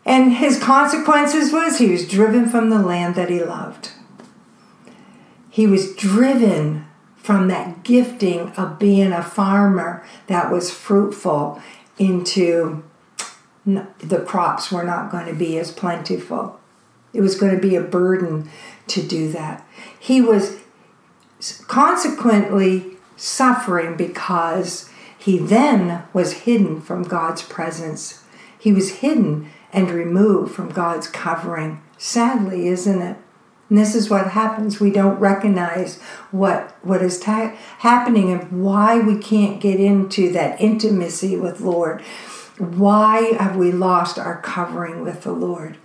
And 0.04 0.34
his 0.34 0.58
consequences 0.58 1.52
was 1.52 1.78
he 1.78 1.90
was 1.90 2.08
driven 2.08 2.48
from 2.48 2.70
the 2.70 2.80
land 2.80 3.14
that 3.14 3.30
he 3.30 3.42
loved. 3.42 3.90
He 5.48 5.66
was 5.66 5.94
driven 5.94 6.86
from 7.16 7.46
that 7.48 7.84
gifting 7.84 8.50
of 8.52 8.78
being 8.78 9.12
a 9.12 9.22
farmer 9.22 10.04
that 10.26 10.50
was 10.50 10.72
fruitful 10.72 11.62
into 11.98 12.82
the 13.64 14.24
crops 14.26 14.72
were 14.72 14.84
not 14.84 15.10
going 15.10 15.26
to 15.26 15.34
be 15.34 15.58
as 15.58 15.70
plentiful. 15.70 16.58
It 17.12 17.20
was 17.20 17.36
going 17.36 17.54
to 17.54 17.60
be 17.60 17.76
a 17.76 17.80
burden 17.80 18.48
to 18.88 19.02
do 19.02 19.30
that. 19.32 19.66
He 19.98 20.20
was 20.20 20.58
consequently 21.68 22.96
suffering 23.16 23.96
because 23.96 24.90
he 25.16 25.38
then 25.38 26.02
was 26.12 26.32
hidden 26.32 26.80
from 26.80 27.04
God's 27.04 27.42
presence. 27.42 28.24
He 28.58 28.72
was 28.72 28.96
hidden 28.96 29.50
and 29.72 29.90
removed 29.90 30.52
from 30.52 30.70
God's 30.70 31.06
covering. 31.06 31.80
Sadly, 31.98 32.66
isn't 32.66 33.00
it? 33.00 33.16
And 33.72 33.80
this 33.80 33.94
is 33.94 34.10
what 34.10 34.32
happens. 34.32 34.80
We 34.80 34.90
don't 34.90 35.18
recognize 35.18 35.98
what 36.30 36.76
what 36.82 37.00
is 37.00 37.18
ta- 37.18 37.56
happening 37.78 38.30
and 38.30 38.62
why 38.62 38.98
we 38.98 39.16
can't 39.16 39.62
get 39.62 39.80
into 39.80 40.30
that 40.32 40.60
intimacy 40.60 41.38
with 41.38 41.62
Lord. 41.62 42.02
Why 42.58 43.32
have 43.40 43.56
we 43.56 43.72
lost 43.72 44.18
our 44.18 44.42
covering 44.42 45.00
with 45.00 45.22
the 45.22 45.32
Lord? 45.32 45.78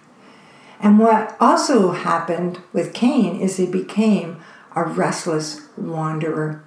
And 0.82 1.00
what 1.00 1.38
also 1.40 1.92
happened 1.92 2.60
with 2.74 2.94
Cain 2.94 3.40
is 3.40 3.56
he 3.56 3.66
became 3.66 4.42
a 4.76 4.84
restless 4.84 5.62
wanderer. 5.78 6.67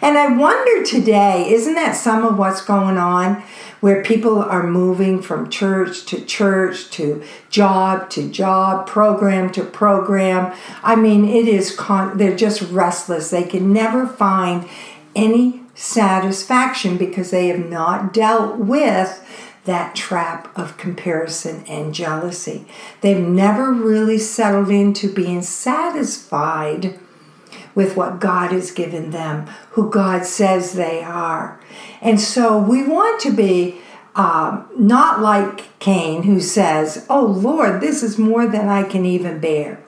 And 0.00 0.18
I 0.18 0.36
wonder 0.36 0.84
today, 0.84 1.50
isn't 1.50 1.74
that 1.74 1.96
some 1.96 2.24
of 2.24 2.38
what's 2.38 2.62
going 2.62 2.98
on? 2.98 3.42
Where 3.80 4.02
people 4.02 4.42
are 4.42 4.66
moving 4.66 5.20
from 5.20 5.50
church 5.50 6.06
to 6.06 6.24
church 6.24 6.90
to 6.92 7.22
job 7.50 8.08
to 8.10 8.28
job, 8.28 8.86
program 8.86 9.52
to 9.52 9.64
program. 9.64 10.56
I 10.82 10.96
mean, 10.96 11.26
it 11.26 11.46
is, 11.46 11.76
con- 11.76 12.16
they're 12.16 12.36
just 12.36 12.62
restless. 12.62 13.30
They 13.30 13.44
can 13.44 13.72
never 13.72 14.06
find 14.06 14.66
any 15.14 15.62
satisfaction 15.74 16.96
because 16.96 17.30
they 17.30 17.48
have 17.48 17.68
not 17.68 18.12
dealt 18.14 18.56
with 18.56 19.22
that 19.66 19.94
trap 19.94 20.56
of 20.56 20.78
comparison 20.78 21.64
and 21.68 21.92
jealousy. 21.92 22.64
They've 23.02 23.20
never 23.20 23.72
really 23.72 24.18
settled 24.18 24.70
into 24.70 25.12
being 25.12 25.42
satisfied 25.42 26.98
with 27.76 27.96
what 27.96 28.18
God 28.18 28.50
has 28.50 28.72
given 28.72 29.10
them, 29.10 29.46
who 29.72 29.88
God 29.88 30.24
says 30.24 30.72
they 30.72 31.02
are. 31.02 31.60
And 32.00 32.20
so 32.20 32.58
we 32.58 32.82
want 32.82 33.20
to 33.20 33.30
be 33.30 33.80
um, 34.16 34.66
not 34.76 35.20
like 35.20 35.78
Cain, 35.78 36.24
who 36.24 36.40
says, 36.40 37.06
Oh 37.08 37.26
Lord, 37.26 37.80
this 37.80 38.02
is 38.02 38.18
more 38.18 38.48
than 38.48 38.66
I 38.66 38.82
can 38.82 39.04
even 39.04 39.38
bear. 39.38 39.84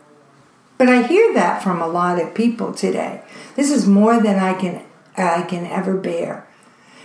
But 0.77 0.89
I 0.89 1.03
hear 1.03 1.33
that 1.35 1.63
from 1.63 1.81
a 1.81 1.89
lot 1.89 2.21
of 2.23 2.35
people 2.35 2.73
today. 2.73 3.23
This 3.57 3.71
is 3.73 3.87
more 3.87 4.21
than 4.21 4.39
I 4.39 4.55
can 4.55 4.85
I 5.17 5.43
can 5.43 5.67
ever 5.67 5.97
bear. 5.97 6.47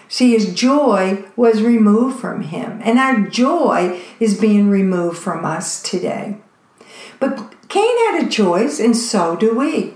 See, 0.07 0.33
his 0.33 0.53
joy 0.53 1.25
was 1.35 1.63
removed 1.63 2.19
from 2.19 2.41
him, 2.41 2.81
and 2.83 2.99
our 2.99 3.21
joy 3.21 3.99
is 4.19 4.39
being 4.39 4.69
removed 4.69 5.17
from 5.17 5.43
us 5.43 5.81
today. 5.81 6.37
But 7.19 7.55
Cain 7.69 7.97
had 8.11 8.23
a 8.23 8.29
choice, 8.29 8.79
and 8.79 8.95
so 8.95 9.35
do 9.35 9.57
we. 9.57 9.95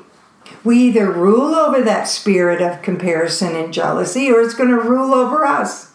We 0.63 0.80
either 0.80 1.12
rule 1.12 1.56
over 1.56 1.82
that 1.82 2.08
spirit 2.08 2.62
of 2.62 2.82
comparison 2.82 3.56
and 3.56 3.74
jealousy, 3.74 4.30
or 4.32 4.42
it's 4.42 4.54
going 4.54 4.70
to 4.70 4.80
rule 4.80 5.13
over 5.13 5.46
us. 5.46 5.94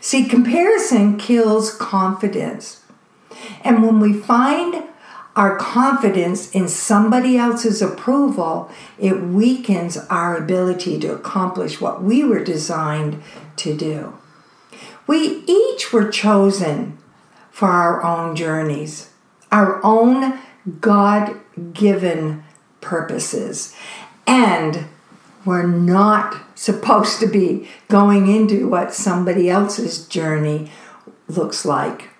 See, 0.00 0.24
comparison 0.24 1.18
kills 1.18 1.74
confidence. 1.74 2.82
And 3.62 3.82
when 3.82 4.00
we 4.00 4.12
find 4.12 4.84
our 5.36 5.56
confidence 5.56 6.50
in 6.50 6.68
somebody 6.68 7.36
else's 7.36 7.80
approval, 7.80 8.70
it 8.98 9.22
weakens 9.22 9.96
our 10.08 10.36
ability 10.36 10.98
to 11.00 11.14
accomplish 11.14 11.80
what 11.80 12.02
we 12.02 12.24
were 12.24 12.42
designed 12.42 13.22
to 13.56 13.76
do. 13.76 14.18
We 15.06 15.44
each 15.46 15.92
were 15.92 16.10
chosen 16.10 16.98
for 17.50 17.68
our 17.68 18.02
own 18.02 18.36
journeys, 18.36 19.10
our 19.52 19.84
own 19.84 20.38
God 20.80 21.38
given 21.72 22.44
purposes. 22.80 23.74
And 24.26 24.86
we're 25.44 25.66
not 25.66 26.42
supposed 26.54 27.20
to 27.20 27.26
be 27.26 27.68
going 27.88 28.28
into 28.28 28.68
what 28.68 28.92
somebody 28.92 29.48
else's 29.48 30.06
journey 30.06 30.70
looks 31.28 31.64
like. 31.64 32.10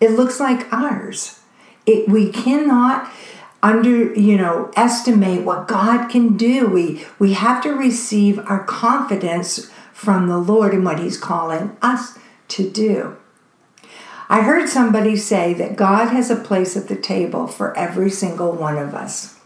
It 0.00 0.10
looks 0.10 0.40
like 0.40 0.72
ours. 0.72 1.40
It, 1.86 2.08
we 2.08 2.30
cannot 2.30 3.10
under 3.62 4.12
you 4.12 4.36
know 4.36 4.70
estimate 4.76 5.42
what 5.42 5.68
God 5.68 6.08
can 6.08 6.36
do. 6.36 6.66
We 6.66 7.04
we 7.18 7.32
have 7.32 7.62
to 7.62 7.70
receive 7.70 8.38
our 8.40 8.62
confidence 8.64 9.70
from 9.92 10.28
the 10.28 10.38
Lord 10.38 10.74
in 10.74 10.84
what 10.84 11.00
He's 11.00 11.16
calling 11.16 11.76
us 11.80 12.18
to 12.48 12.68
do. 12.68 13.16
I 14.28 14.42
heard 14.42 14.68
somebody 14.68 15.16
say 15.16 15.54
that 15.54 15.76
God 15.76 16.08
has 16.08 16.30
a 16.30 16.36
place 16.36 16.76
at 16.76 16.88
the 16.88 16.96
table 16.96 17.46
for 17.46 17.76
every 17.76 18.10
single 18.10 18.52
one 18.52 18.78
of 18.78 18.94
us. 18.94 19.38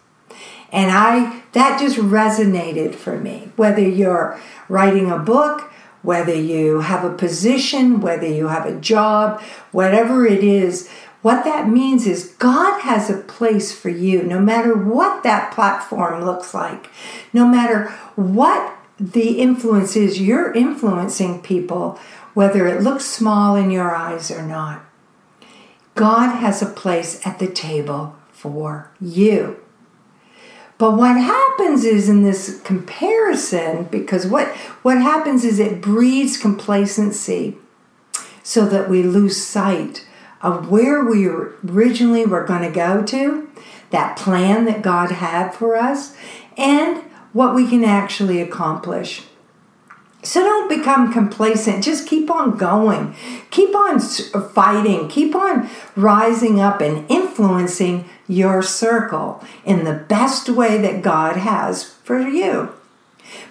And 0.70 0.90
I 0.90 1.42
that 1.52 1.80
just 1.80 1.96
resonated 1.96 2.94
for 2.94 3.18
me. 3.18 3.50
Whether 3.56 3.86
you're 3.86 4.38
writing 4.68 5.10
a 5.10 5.18
book, 5.18 5.70
whether 6.02 6.34
you 6.34 6.80
have 6.80 7.04
a 7.04 7.16
position, 7.16 8.00
whether 8.00 8.26
you 8.26 8.48
have 8.48 8.66
a 8.66 8.78
job, 8.78 9.40
whatever 9.72 10.26
it 10.26 10.44
is, 10.44 10.88
what 11.22 11.44
that 11.44 11.68
means 11.68 12.06
is 12.06 12.34
God 12.38 12.80
has 12.82 13.10
a 13.10 13.18
place 13.18 13.72
for 13.72 13.88
you, 13.88 14.22
no 14.22 14.40
matter 14.40 14.76
what 14.76 15.22
that 15.24 15.52
platform 15.52 16.24
looks 16.24 16.54
like, 16.54 16.90
no 17.32 17.46
matter 17.46 17.88
what 18.14 18.76
the 19.00 19.38
influence 19.40 19.96
is, 19.96 20.20
you're 20.20 20.52
influencing 20.52 21.42
people, 21.42 21.98
whether 22.34 22.66
it 22.66 22.82
looks 22.82 23.04
small 23.04 23.56
in 23.56 23.70
your 23.70 23.94
eyes 23.94 24.30
or 24.30 24.42
not. 24.42 24.84
God 25.94 26.36
has 26.36 26.62
a 26.62 26.66
place 26.66 27.26
at 27.26 27.40
the 27.40 27.48
table 27.48 28.16
for 28.30 28.92
you. 29.00 29.60
But 30.78 30.92
what 30.96 31.16
happens 31.16 31.84
is 31.84 32.08
in 32.08 32.22
this 32.22 32.60
comparison, 32.62 33.84
because 33.84 34.26
what, 34.26 34.46
what 34.82 34.98
happens 34.98 35.44
is 35.44 35.58
it 35.58 35.80
breeds 35.80 36.36
complacency 36.36 37.56
so 38.44 38.64
that 38.66 38.88
we 38.88 39.02
lose 39.02 39.36
sight 39.36 40.06
of 40.40 40.70
where 40.70 41.04
we 41.04 41.26
originally 41.26 42.24
were 42.24 42.44
going 42.44 42.62
to 42.62 42.70
go 42.70 43.02
to, 43.02 43.50
that 43.90 44.16
plan 44.16 44.66
that 44.66 44.82
God 44.82 45.10
had 45.10 45.50
for 45.50 45.74
us, 45.74 46.16
and 46.56 46.98
what 47.32 47.56
we 47.56 47.68
can 47.68 47.82
actually 47.82 48.40
accomplish. 48.40 49.24
So 50.22 50.42
don't 50.42 50.68
become 50.68 51.12
complacent. 51.12 51.84
Just 51.84 52.06
keep 52.06 52.30
on 52.30 52.56
going. 52.56 53.14
Keep 53.50 53.74
on 53.74 54.00
fighting. 54.00 55.08
Keep 55.08 55.34
on 55.34 55.68
rising 55.96 56.60
up 56.60 56.80
and 56.80 57.08
influencing 57.10 58.08
your 58.28 58.62
circle 58.62 59.42
in 59.64 59.84
the 59.84 59.94
best 59.94 60.48
way 60.48 60.78
that 60.78 61.02
God 61.02 61.36
has 61.36 61.82
for 61.82 62.20
you. 62.20 62.72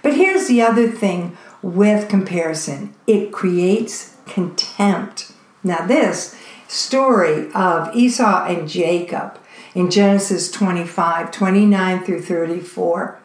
But 0.01 0.15
here's 0.15 0.47
the 0.47 0.61
other 0.61 0.89
thing 0.89 1.35
with 1.61 2.09
comparison 2.09 2.93
it 3.07 3.31
creates 3.31 4.15
contempt. 4.25 5.31
Now, 5.63 5.85
this 5.85 6.35
story 6.67 7.51
of 7.53 7.95
Esau 7.95 8.45
and 8.45 8.69
Jacob 8.69 9.39
in 9.73 9.89
Genesis 9.89 10.51
25 10.51 11.31
29 11.31 12.03
through 12.03 12.21
34. 12.21 13.19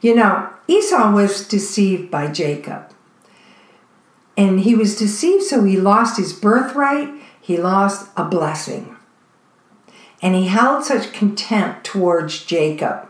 You 0.00 0.14
know, 0.14 0.50
Esau 0.68 1.12
was 1.12 1.46
deceived 1.46 2.10
by 2.10 2.28
Jacob. 2.28 2.92
And 4.36 4.60
he 4.60 4.74
was 4.74 4.98
deceived, 4.98 5.44
so 5.44 5.64
he 5.64 5.78
lost 5.78 6.18
his 6.18 6.32
birthright, 6.34 7.08
he 7.40 7.56
lost 7.56 8.10
a 8.16 8.24
blessing. 8.24 8.95
And 10.22 10.34
he 10.34 10.46
held 10.46 10.84
such 10.84 11.12
contempt 11.12 11.84
towards 11.84 12.44
Jacob. 12.44 13.08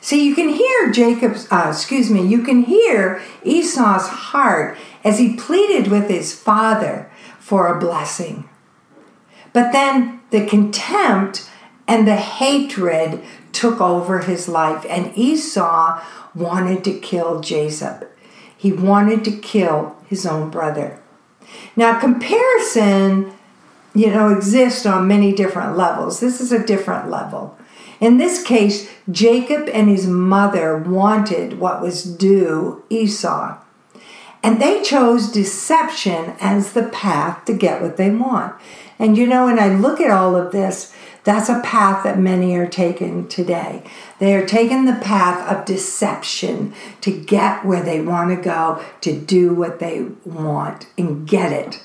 See, 0.00 0.26
you 0.26 0.34
can 0.34 0.48
hear 0.48 0.90
Jacob's, 0.90 1.46
uh, 1.50 1.68
excuse 1.68 2.10
me, 2.10 2.26
you 2.26 2.42
can 2.42 2.64
hear 2.64 3.22
Esau's 3.44 4.08
heart 4.08 4.76
as 5.04 5.18
he 5.18 5.36
pleaded 5.36 5.88
with 5.88 6.08
his 6.08 6.34
father 6.34 7.10
for 7.38 7.68
a 7.68 7.78
blessing. 7.78 8.48
But 9.52 9.72
then 9.72 10.20
the 10.30 10.46
contempt 10.46 11.48
and 11.86 12.06
the 12.06 12.16
hatred 12.16 13.22
took 13.52 13.80
over 13.80 14.20
his 14.20 14.48
life, 14.48 14.86
and 14.88 15.16
Esau 15.16 16.00
wanted 16.34 16.82
to 16.84 16.98
kill 16.98 17.40
Jacob. 17.40 18.08
He 18.56 18.72
wanted 18.72 19.24
to 19.24 19.38
kill 19.38 19.96
his 20.06 20.24
own 20.24 20.50
brother. 20.50 21.00
Now, 21.76 21.98
comparison, 21.98 23.32
you 23.94 24.08
know, 24.08 24.34
exist 24.34 24.86
on 24.86 25.08
many 25.08 25.32
different 25.32 25.76
levels. 25.76 26.20
This 26.20 26.40
is 26.40 26.52
a 26.52 26.64
different 26.64 27.10
level. 27.10 27.56
In 28.00 28.18
this 28.18 28.42
case, 28.42 28.90
Jacob 29.10 29.68
and 29.72 29.88
his 29.88 30.06
mother 30.06 30.76
wanted 30.76 31.60
what 31.60 31.80
was 31.80 32.02
due 32.02 32.82
Esau. 32.90 33.58
And 34.42 34.60
they 34.60 34.82
chose 34.82 35.30
deception 35.30 36.34
as 36.40 36.72
the 36.72 36.88
path 36.88 37.44
to 37.44 37.54
get 37.54 37.80
what 37.80 37.96
they 37.96 38.10
want. 38.10 38.54
And 38.98 39.16
you 39.16 39.26
know, 39.26 39.44
when 39.44 39.58
I 39.58 39.68
look 39.68 40.00
at 40.00 40.10
all 40.10 40.34
of 40.34 40.52
this, 40.52 40.92
that's 41.24 41.48
a 41.48 41.60
path 41.60 42.02
that 42.02 42.18
many 42.18 42.56
are 42.56 42.66
taking 42.66 43.28
today. 43.28 43.84
They 44.18 44.34
are 44.34 44.44
taking 44.44 44.84
the 44.84 45.00
path 45.00 45.48
of 45.48 45.64
deception 45.64 46.74
to 47.02 47.12
get 47.12 47.64
where 47.64 47.82
they 47.82 48.00
want 48.00 48.30
to 48.30 48.42
go, 48.42 48.84
to 49.02 49.16
do 49.16 49.54
what 49.54 49.78
they 49.78 50.06
want 50.24 50.88
and 50.98 51.28
get 51.28 51.52
it. 51.52 51.84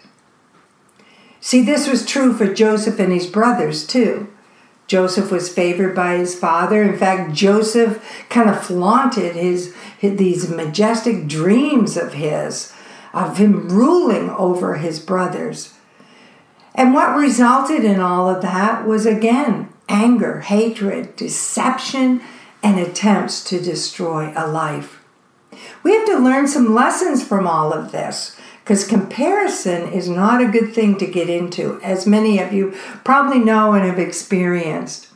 See, 1.48 1.62
this 1.62 1.88
was 1.88 2.06
true 2.06 2.34
for 2.34 2.54
Joseph 2.54 3.00
and 3.00 3.14
his 3.14 3.26
brothers 3.26 3.88
too. 3.88 4.28
Joseph 4.86 5.32
was 5.32 5.48
favored 5.48 5.96
by 5.96 6.18
his 6.18 6.38
father. 6.38 6.84
In 6.84 6.98
fact, 7.00 7.34
Joseph 7.34 8.04
kind 8.28 8.50
of 8.50 8.62
flaunted 8.62 9.34
his, 9.34 9.74
his 9.98 10.18
these 10.18 10.50
majestic 10.50 11.26
dreams 11.26 11.96
of 11.96 12.16
his, 12.16 12.74
of 13.14 13.38
him 13.38 13.70
ruling 13.70 14.30
over 14.32 14.76
his 14.76 15.00
brothers. 15.00 15.74
And 16.76 16.94
what 16.94 17.16
resulted 17.16 17.86
in 17.86 18.02
all 18.02 18.28
of 18.28 18.42
that 18.42 18.86
was 18.86 19.06
again 19.06 19.70
anger, 19.88 20.42
hatred, 20.42 21.16
deception, 21.16 22.22
and 22.62 22.78
attempts 22.78 23.42
to 23.46 23.62
destroy 23.62 24.34
a 24.36 24.46
life. 24.46 25.02
We 25.82 25.94
have 25.94 26.06
to 26.08 26.20
learn 26.20 26.50
some 26.50 26.76
lessons 26.76 27.26
from 27.26 27.48
all 27.48 27.72
of 27.72 27.94
this 27.94 28.37
because 28.68 28.86
comparison 28.86 29.94
is 29.94 30.10
not 30.10 30.42
a 30.42 30.52
good 30.52 30.74
thing 30.74 30.98
to 30.98 31.08
get 31.08 31.30
into, 31.30 31.80
as 31.82 32.06
many 32.06 32.38
of 32.38 32.52
you 32.52 32.76
probably 33.06 33.40
know 33.40 33.72
and 33.72 33.86
have 33.86 33.98
experienced. 33.98 35.08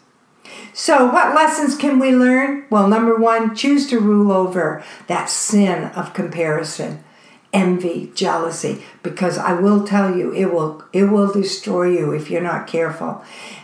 So, 0.71 1.11
what 1.11 1.35
lessons 1.35 1.75
can 1.75 1.99
we 1.99 2.15
learn? 2.15 2.63
Well, 2.69 2.87
number 2.87 3.17
one, 3.17 3.53
choose 3.53 3.89
to 3.89 3.99
rule 3.99 4.31
over 4.31 4.81
that 5.07 5.29
sin 5.29 5.91
of 5.97 6.13
comparison 6.13 7.03
envy, 7.51 8.09
jealousy, 8.15 8.81
because 9.03 9.37
I 9.37 9.51
will 9.51 9.85
tell 9.85 10.15
you 10.15 10.33
it 10.33 10.53
will 10.53 10.85
it 10.93 11.03
will 11.03 11.29
destroy 11.29 11.89
you 11.89 12.13
if 12.13 12.29
you're 12.29 12.39
not 12.39 12.67
careful. 12.67 13.21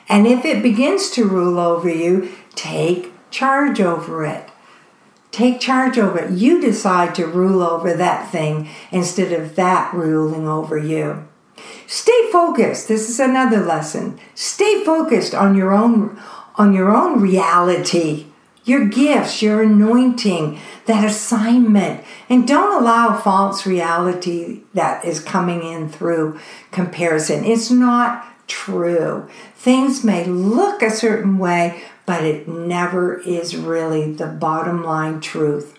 And 0.09 0.27
if 0.27 0.43
it 0.43 0.61
begins 0.61 1.09
to 1.11 1.23
rule 1.23 1.57
over 1.57 1.89
you, 1.89 2.29
take 2.55 3.13
charge 3.31 3.79
over 3.79 4.25
it. 4.25 4.49
Take 5.37 5.59
charge 5.59 5.99
over 5.99 6.17
it. 6.17 6.31
You 6.31 6.59
decide 6.59 7.13
to 7.13 7.27
rule 7.27 7.61
over 7.61 7.93
that 7.93 8.31
thing 8.31 8.69
instead 8.91 9.31
of 9.31 9.55
that 9.55 9.93
ruling 9.93 10.47
over 10.47 10.79
you. 10.79 11.27
Stay 11.85 12.31
focused. 12.31 12.87
This 12.87 13.07
is 13.07 13.19
another 13.19 13.59
lesson. 13.59 14.19
Stay 14.33 14.83
focused 14.83 15.35
on 15.35 15.53
your 15.53 15.73
own 15.73 16.19
on 16.55 16.73
your 16.73 16.89
own 16.89 17.21
reality 17.21 18.25
your 18.63 18.85
gifts, 18.85 19.41
your 19.41 19.61
anointing, 19.61 20.59
that 20.87 21.05
assignment. 21.05 22.03
And 22.29 22.47
don't 22.47 22.81
allow 22.81 23.15
false 23.17 23.65
reality 23.65 24.61
that 24.73 25.05
is 25.05 25.21
coming 25.21 25.63
in 25.63 25.87
through 25.87 26.37
comparison. 26.71 27.45
It's 27.45 27.71
not 27.71 28.25
true. 28.47 29.29
Things 29.55 30.03
may 30.03 30.25
look 30.25 30.81
a 30.81 30.89
certain 30.89 31.37
way, 31.37 31.81
but 32.07 32.23
it 32.23 32.47
never 32.47 33.19
is 33.19 33.55
really 33.55 34.11
the 34.13 34.25
bottom 34.25 34.83
line 34.83 35.19
truth. 35.19 35.77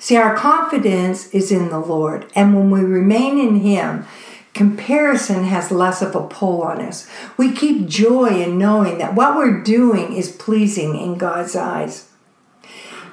See, 0.00 0.16
our 0.16 0.34
confidence 0.34 1.28
is 1.34 1.52
in 1.52 1.68
the 1.68 1.78
Lord, 1.78 2.26
and 2.34 2.56
when 2.56 2.70
we 2.70 2.80
remain 2.80 3.38
in 3.38 3.60
Him, 3.60 4.06
comparison 4.54 5.44
has 5.44 5.70
less 5.70 6.00
of 6.00 6.14
a 6.14 6.26
pull 6.26 6.62
on 6.62 6.80
us. 6.80 7.08
We 7.36 7.52
keep 7.52 7.86
joy 7.86 8.42
in 8.42 8.56
knowing 8.56 8.98
that 8.98 9.14
what 9.14 9.36
we're 9.36 9.62
doing 9.62 10.14
is 10.14 10.32
pleasing 10.32 10.96
in 10.96 11.18
God's 11.18 11.54
eyes. 11.54 12.08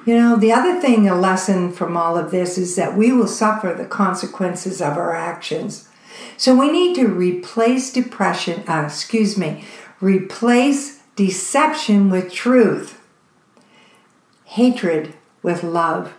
You 0.06 0.16
know, 0.16 0.36
the 0.36 0.52
other 0.52 0.80
thing, 0.80 1.08
a 1.08 1.14
lesson 1.14 1.70
from 1.70 1.96
all 1.96 2.16
of 2.16 2.30
this 2.30 2.56
is 2.56 2.76
that 2.76 2.96
we 2.96 3.12
will 3.12 3.28
suffer 3.28 3.74
the 3.74 3.84
consequences 3.84 4.80
of 4.80 4.96
our 4.96 5.14
actions. 5.14 5.88
So 6.38 6.58
we 6.58 6.72
need 6.72 6.96
to 6.96 7.06
replace 7.06 7.92
depression, 7.92 8.64
uh, 8.66 8.84
excuse 8.86 9.36
me, 9.36 9.64
replace 10.00 11.01
deception 11.26 12.10
with 12.10 12.32
truth, 12.32 13.00
hatred 14.44 15.14
with 15.40 15.62
love, 15.62 16.14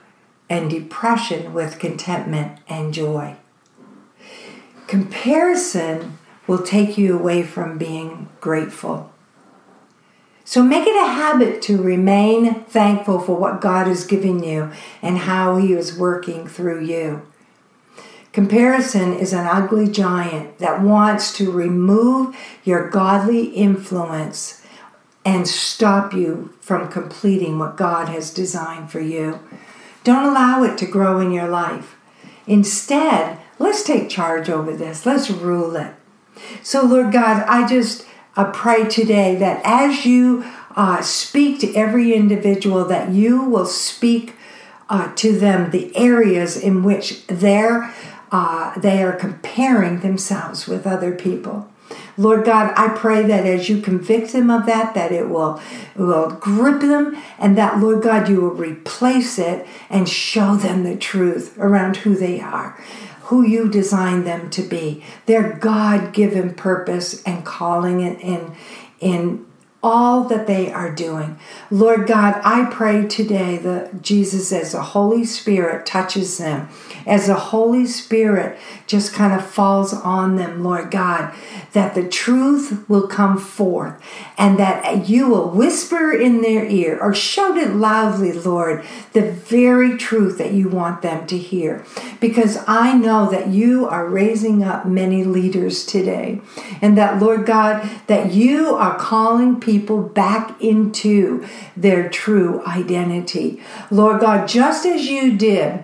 and 0.50 0.70
depression 0.70 1.54
with 1.54 1.78
contentment 1.78 2.58
and 2.70 2.94
joy. 2.94 3.36
Comparison 4.88 6.18
will 6.48 6.64
take 6.64 6.98
you 6.98 7.20
away 7.20 7.44
from 7.44 7.78
being 7.78 8.30
grateful. 8.40 9.12
So 10.46 10.64
make 10.64 10.88
it 10.88 10.96
a 10.96 11.12
habit 11.12 11.62
to 11.64 11.82
remain 11.82 12.64
thankful 12.64 13.20
for 13.20 13.36
what 13.36 13.60
God 13.60 13.88
has 13.88 14.06
given 14.06 14.42
you 14.42 14.72
and 15.02 15.18
how 15.18 15.58
He 15.58 15.74
is 15.74 15.98
working 15.98 16.48
through 16.48 16.86
you. 16.86 17.24
Comparison 18.32 19.14
is 19.14 19.34
an 19.34 19.48
ugly 19.48 19.90
giant 19.90 20.60
that 20.60 20.82
wants 20.82 21.36
to 21.38 21.52
remove 21.52 22.34
your 22.64 22.90
godly 22.90 23.48
influence 23.48 24.63
and 25.26 25.48
stop 25.48 26.14
you 26.14 26.54
from 26.60 26.90
completing 26.90 27.58
what 27.58 27.78
God 27.78 28.10
has 28.10 28.34
designed 28.34 28.92
for 28.92 29.00
you. 29.00 29.40
Don't 30.04 30.26
allow 30.26 30.64
it 30.64 30.78
to 30.80 30.86
grow 30.86 31.20
in 31.20 31.32
your 31.32 31.48
life. 31.48 31.96
Instead, 32.46 33.40
let's 33.58 33.84
take 33.84 34.10
charge 34.10 34.50
over 34.50 34.76
this. 34.76 35.06
Let's 35.06 35.30
rule 35.30 35.76
it. 35.76 35.94
So, 36.62 36.84
Lord 36.84 37.12
God, 37.12 37.44
I 37.48 37.68
just 37.68 38.06
uh, 38.36 38.52
pray 38.52 38.86
today 38.86 39.36
that 39.36 39.62
as 39.64 40.06
you 40.06 40.44
uh, 40.76 41.02
speak 41.02 41.60
to 41.60 41.74
every 41.74 42.14
individual, 42.14 42.86
that 42.86 43.10
you 43.12 43.44
will 43.44 43.66
speak 43.66 44.36
uh, 44.90 45.14
to 45.16 45.38
them 45.38 45.72
the 45.72 45.96
areas 45.96 46.58
in 46.58 46.84
which 46.84 47.26
they're, 47.28 47.94
uh, 48.32 48.78
they 48.80 49.04
are 49.04 49.14
comparing 49.14 50.00
themselves 50.00 50.68
with 50.68 50.86
other 50.86 51.14
people. 51.14 51.70
Lord 52.18 52.46
God, 52.46 52.74
I 52.76 52.90
pray 52.90 53.24
that 53.24 53.46
as 53.46 53.70
you 53.70 53.82
convict 53.82 54.34
them 54.34 54.50
of 54.50 54.66
that, 54.68 54.94
that 54.94 55.12
it 55.12 55.30
will, 55.30 55.60
will 55.96 56.30
grip 56.30 56.82
them, 56.82 57.18
and 57.40 57.58
that, 57.58 57.80
Lord 57.80 58.04
God, 58.04 58.30
you 58.30 58.42
will 58.42 58.52
replace 58.52 59.40
it 59.40 59.66
and 59.90 60.08
show 60.08 60.56
them 60.56 60.84
the 60.84 60.96
truth 60.96 61.58
around 61.58 61.98
who 61.98 62.16
they 62.16 62.40
are, 62.40 62.80
who 63.24 63.42
you 63.42 63.68
designed 63.68 64.28
them 64.28 64.50
to 64.52 64.62
be, 64.62 65.04
their 65.26 65.54
God 65.54 66.14
given 66.14 66.54
purpose 66.54 67.24
and 67.24 67.44
calling 67.44 68.02
it 68.02 68.20
in, 68.20 68.56
in 69.00 69.46
all 69.84 70.24
that 70.24 70.48
they 70.48 70.72
are 70.72 70.90
doing. 70.90 71.38
Lord 71.70 72.08
God, 72.08 72.40
I 72.44 72.66
pray 72.72 73.06
today 73.06 73.58
that 73.58 74.02
Jesus, 74.02 74.52
as 74.54 74.72
the 74.72 74.82
Holy 74.82 75.26
Spirit 75.26 75.86
touches 75.86 76.38
them, 76.38 76.70
as 77.06 77.28
the 77.28 77.36
Holy 77.36 77.86
Spirit 77.86 78.58
just 78.88 79.14
kind 79.14 79.34
of 79.34 79.46
falls 79.46 79.94
on 79.94 80.38
them, 80.38 80.64
Lord 80.64 80.90
God, 80.90 81.34
that 81.74 81.96
the 81.96 82.08
truth 82.08 82.88
will 82.88 83.08
come 83.08 83.38
forth 83.38 84.02
and 84.38 84.58
that 84.58 85.10
you 85.10 85.28
will 85.28 85.50
whisper 85.50 86.14
in 86.14 86.42
their 86.42 86.66
ear 86.66 86.98
or 87.02 87.14
shout 87.14 87.58
it 87.58 87.72
loudly, 87.72 88.32
Lord, 88.32 88.86
the 89.12 89.32
very 89.32 89.98
truth 89.98 90.38
that 90.38 90.54
you 90.54 90.70
want 90.70 91.02
them 91.02 91.28
to 91.28 91.38
hear. 91.38 91.84
Because 92.22 92.64
I 92.68 92.94
know 92.94 93.30
that 93.30 93.48
you 93.48 93.86
are 93.88 94.08
raising 94.08 94.64
up 94.64 94.86
many 94.86 95.26
leaders 95.26 95.86
today 95.86 96.40
and 96.82 96.98
that, 96.98 97.22
Lord 97.22 97.46
God, 97.46 97.90
that 98.08 98.32
you 98.32 98.76
are 98.76 98.98
calling 98.98 99.60
people 99.60 99.73
back 99.80 100.62
into 100.62 101.46
their 101.76 102.10
true 102.10 102.64
identity. 102.66 103.62
Lord 103.92 104.22
God, 104.22 104.48
just 104.48 104.86
as 104.86 105.08
you 105.08 105.38
did 105.38 105.84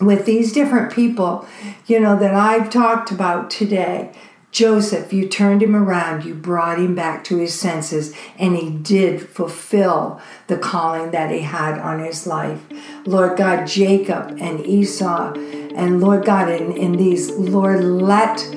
with 0.00 0.26
these 0.26 0.52
different 0.52 0.92
people, 0.92 1.46
you 1.86 2.00
know, 2.00 2.18
that 2.18 2.34
I've 2.34 2.70
talked 2.70 3.10
about 3.10 3.50
today. 3.50 4.12
Joseph, 4.50 5.12
you 5.12 5.28
turned 5.28 5.64
him 5.64 5.74
around, 5.74 6.24
you 6.24 6.32
brought 6.32 6.78
him 6.78 6.94
back 6.94 7.24
to 7.24 7.38
his 7.38 7.52
senses, 7.58 8.14
and 8.38 8.56
he 8.56 8.70
did 8.70 9.20
fulfill 9.28 10.20
the 10.46 10.56
calling 10.56 11.10
that 11.10 11.32
he 11.32 11.40
had 11.40 11.76
on 11.80 11.98
his 11.98 12.24
life. 12.24 12.62
Lord 13.04 13.36
God, 13.36 13.66
Jacob 13.66 14.38
and 14.40 14.64
Esau, 14.64 15.32
and 15.34 16.00
Lord 16.00 16.24
God, 16.24 16.48
in, 16.48 16.70
in 16.70 16.92
these, 16.92 17.32
Lord, 17.32 17.82
let 17.82 18.48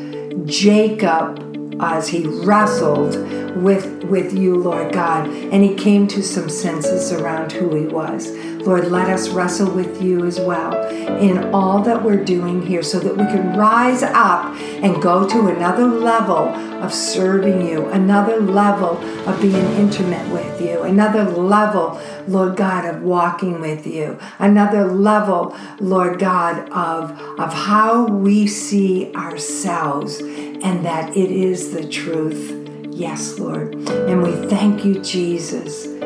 Jacob 0.45 1.46
as 1.79 2.07
he 2.09 2.25
wrestled 2.25 3.15
with 3.61 4.03
with 4.05 4.33
you 4.33 4.55
lord 4.55 4.93
god. 4.93 5.27
And 5.27 5.63
he 5.63 5.75
came 5.75 6.07
to 6.09 6.21
some 6.23 6.49
senses 6.49 7.11
around 7.11 7.51
who 7.51 7.75
he 7.75 7.87
was 7.87 8.31
Lord, 8.67 8.91
let 8.91 9.09
us 9.09 9.29
wrestle 9.29 9.71
with 9.71 10.01
you 10.01 10.25
as 10.25 10.41
well 10.41 10.73
in 11.21 11.53
all 11.53 11.81
that 11.83 12.03
we're 12.03 12.21
doing 12.21 12.61
here 12.61 12.83
so 12.83 12.99
that 12.99 13.15
we 13.15 13.23
can 13.23 13.57
rise 13.57 14.03
up 14.03 14.53
and 14.83 15.01
go 15.01 15.25
to 15.25 15.47
another 15.47 15.87
level 15.87 16.49
of 16.83 16.93
serving 16.93 17.65
you, 17.65 17.87
another 17.87 18.41
level 18.41 18.97
of 19.25 19.41
being 19.41 19.55
intimate 19.55 20.29
with 20.33 20.61
you, 20.61 20.81
another 20.81 21.23
level, 21.23 21.97
Lord 22.27 22.57
God, 22.57 22.83
of 22.83 23.03
walking 23.03 23.61
with 23.61 23.87
you, 23.87 24.19
another 24.37 24.83
level, 24.83 25.55
Lord 25.79 26.19
God, 26.19 26.69
of, 26.69 27.11
of 27.39 27.53
how 27.53 28.05
we 28.07 28.47
see 28.47 29.13
ourselves 29.15 30.19
and 30.19 30.85
that 30.85 31.15
it 31.15 31.31
is 31.31 31.71
the 31.71 31.87
truth. 31.87 32.69
Yes, 32.91 33.39
Lord. 33.39 33.75
And 33.89 34.21
we 34.21 34.33
thank 34.49 34.83
you, 34.83 35.01
Jesus. 35.01 35.96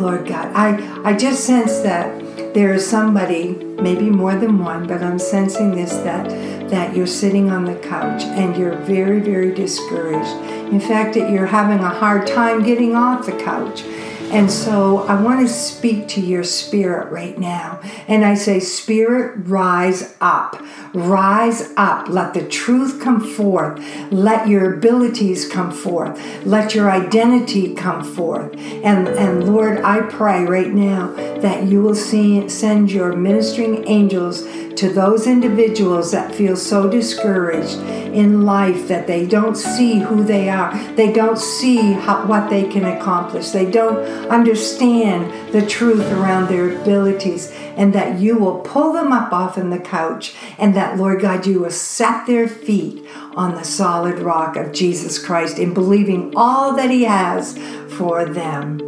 Lord 0.00 0.26
God. 0.26 0.50
I, 0.54 1.02
I 1.08 1.16
just 1.16 1.44
sense 1.44 1.78
that 1.80 2.54
there 2.54 2.72
is 2.72 2.88
somebody, 2.88 3.52
maybe 3.80 4.10
more 4.10 4.34
than 4.34 4.58
one, 4.58 4.86
but 4.86 5.02
I'm 5.02 5.18
sensing 5.18 5.74
this 5.74 5.92
that 5.98 6.28
that 6.70 6.96
you're 6.96 7.06
sitting 7.06 7.50
on 7.50 7.64
the 7.64 7.74
couch 7.74 8.22
and 8.22 8.56
you're 8.56 8.76
very, 8.76 9.18
very 9.18 9.52
discouraged. 9.52 10.30
In 10.72 10.80
fact, 10.80 11.14
that 11.14 11.30
you're 11.30 11.46
having 11.46 11.80
a 11.80 11.88
hard 11.88 12.28
time 12.28 12.62
getting 12.62 12.94
off 12.94 13.26
the 13.26 13.32
couch. 13.32 13.82
And 14.30 14.50
so 14.50 14.98
I 15.08 15.20
want 15.20 15.40
to 15.40 15.52
speak 15.52 16.06
to 16.08 16.20
your 16.20 16.44
spirit 16.44 17.10
right 17.10 17.36
now. 17.36 17.80
And 18.06 18.24
I 18.24 18.34
say, 18.34 18.60
Spirit, 18.60 19.48
rise 19.48 20.16
up. 20.20 20.62
Rise 20.94 21.72
up. 21.76 22.08
Let 22.08 22.34
the 22.34 22.46
truth 22.46 23.00
come 23.00 23.20
forth. 23.20 23.82
Let 24.12 24.48
your 24.48 24.74
abilities 24.74 25.48
come 25.48 25.72
forth. 25.72 26.20
Let 26.46 26.74
your 26.74 26.90
identity 26.90 27.74
come 27.74 28.04
forth. 28.04 28.54
And, 28.54 29.08
and 29.08 29.52
Lord, 29.52 29.80
I 29.80 30.02
pray 30.02 30.44
right 30.44 30.72
now 30.72 31.12
that 31.40 31.64
you 31.64 31.82
will 31.82 31.96
see, 31.96 32.48
send 32.48 32.92
your 32.92 33.14
ministering 33.14 33.86
angels 33.88 34.44
to 34.80 34.88
those 34.88 35.26
individuals 35.26 36.10
that 36.10 36.34
feel 36.34 36.56
so 36.56 36.88
discouraged 36.88 37.78
in 38.14 38.46
life 38.46 38.88
that 38.88 39.06
they 39.06 39.26
don't 39.26 39.54
see 39.54 39.98
who 39.98 40.24
they 40.24 40.48
are, 40.48 40.74
they 40.94 41.12
don't 41.12 41.38
see 41.38 41.92
how, 41.92 42.26
what 42.26 42.48
they 42.48 42.66
can 42.66 42.86
accomplish, 42.86 43.50
they 43.50 43.70
don't 43.70 43.98
understand 44.30 45.52
the 45.52 45.66
truth 45.66 46.10
around 46.12 46.48
their 46.48 46.80
abilities, 46.80 47.52
and 47.76 47.92
that 47.92 48.18
you 48.18 48.38
will 48.38 48.60
pull 48.60 48.94
them 48.94 49.12
up 49.12 49.34
off 49.34 49.58
in 49.58 49.68
the 49.68 49.78
couch, 49.78 50.34
and 50.58 50.74
that, 50.74 50.96
Lord 50.96 51.20
God, 51.20 51.46
you 51.46 51.60
will 51.60 51.70
set 51.70 52.26
their 52.26 52.48
feet 52.48 53.06
on 53.36 53.56
the 53.56 53.64
solid 53.64 54.18
rock 54.20 54.56
of 54.56 54.72
Jesus 54.72 55.18
Christ 55.18 55.58
in 55.58 55.74
believing 55.74 56.32
all 56.34 56.74
that 56.76 56.88
He 56.88 57.02
has 57.02 57.58
for 57.98 58.24
them. 58.24 58.78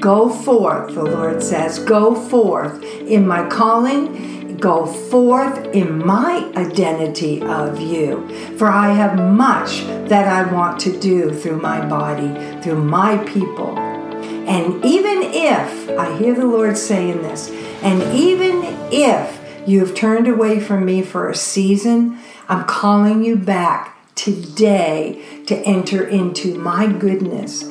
Go 0.00 0.28
forth, 0.28 0.92
the 0.94 1.04
Lord 1.04 1.40
says, 1.40 1.78
go 1.78 2.16
forth 2.16 2.82
in 2.82 3.28
my 3.28 3.46
calling 3.48 4.39
go 4.60 4.86
forth 4.86 5.66
in 5.74 6.04
my 6.04 6.52
identity 6.54 7.42
of 7.42 7.80
you. 7.80 8.28
For 8.56 8.68
I 8.68 8.92
have 8.92 9.18
much 9.18 9.80
that 10.08 10.28
I 10.28 10.52
want 10.52 10.78
to 10.80 11.00
do 11.00 11.32
through 11.32 11.60
my 11.60 11.84
body, 11.86 12.60
through 12.60 12.84
my 12.84 13.18
people. 13.24 13.76
And 13.78 14.84
even 14.84 15.22
if, 15.22 15.90
I 15.90 16.16
hear 16.18 16.34
the 16.34 16.46
Lord 16.46 16.76
saying 16.76 17.22
this, 17.22 17.50
and 17.82 18.02
even 18.14 18.62
if 18.92 19.40
you've 19.66 19.94
turned 19.94 20.28
away 20.28 20.60
from 20.60 20.84
me 20.84 21.02
for 21.02 21.28
a 21.28 21.34
season, 21.34 22.18
I'm 22.48 22.64
calling 22.64 23.24
you 23.24 23.36
back 23.36 23.96
today 24.14 25.44
to 25.46 25.56
enter 25.60 26.04
into 26.04 26.58
my 26.58 26.86
goodness 26.86 27.64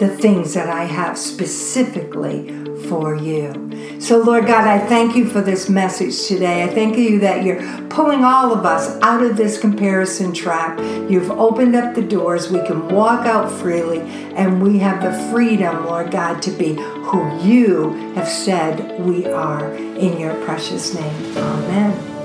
the 0.00 0.08
things 0.08 0.54
that 0.54 0.68
I 0.68 0.84
have 0.84 1.18
specifically 1.18 2.48
for 2.88 3.14
you. 3.14 4.00
So, 4.00 4.16
Lord 4.16 4.46
God, 4.46 4.66
I 4.66 4.78
thank 4.78 5.14
you 5.14 5.28
for 5.28 5.42
this 5.42 5.68
message 5.68 6.26
today. 6.26 6.64
I 6.64 6.68
thank 6.68 6.96
you 6.96 7.20
that 7.20 7.44
you're 7.44 7.60
pulling 7.88 8.24
all 8.24 8.50
of 8.50 8.64
us 8.64 8.98
out 9.02 9.22
of 9.22 9.36
this 9.36 9.60
comparison 9.60 10.32
trap. 10.32 10.78
You've 11.10 11.30
opened 11.30 11.76
up 11.76 11.94
the 11.94 12.02
doors. 12.02 12.50
We 12.50 12.64
can 12.66 12.88
walk 12.88 13.26
out 13.26 13.52
freely, 13.52 14.00
and 14.00 14.62
we 14.62 14.78
have 14.78 15.02
the 15.02 15.12
freedom, 15.30 15.84
Lord 15.84 16.10
God, 16.10 16.40
to 16.42 16.50
be 16.50 16.74
who 16.74 17.38
you 17.42 17.90
have 18.14 18.28
said 18.28 18.98
we 19.04 19.26
are. 19.26 19.74
In 19.74 20.18
your 20.18 20.34
precious 20.46 20.94
name, 20.94 21.36
amen. 21.36 22.19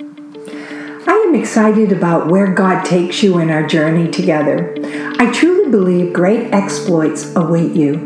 Excited 1.36 1.92
about 1.92 2.30
where 2.30 2.54
God 2.54 2.86
takes 2.86 3.22
you 3.22 3.40
in 3.40 3.50
our 3.50 3.68
journey 3.68 4.10
together. 4.10 4.74
I 5.20 5.30
truly 5.34 5.70
believe 5.70 6.14
great 6.14 6.54
exploits 6.54 7.36
await 7.36 7.74
you. 7.74 7.98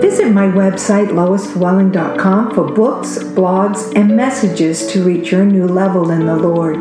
Visit 0.00 0.32
my 0.32 0.48
website, 0.48 1.06
loisflewelling.com, 1.06 2.52
for 2.52 2.72
books, 2.72 3.18
blogs, 3.18 3.94
and 3.94 4.16
messages 4.16 4.88
to 4.88 5.04
reach 5.04 5.30
your 5.30 5.44
new 5.44 5.68
level 5.68 6.10
in 6.10 6.26
the 6.26 6.36
Lord. 6.36 6.76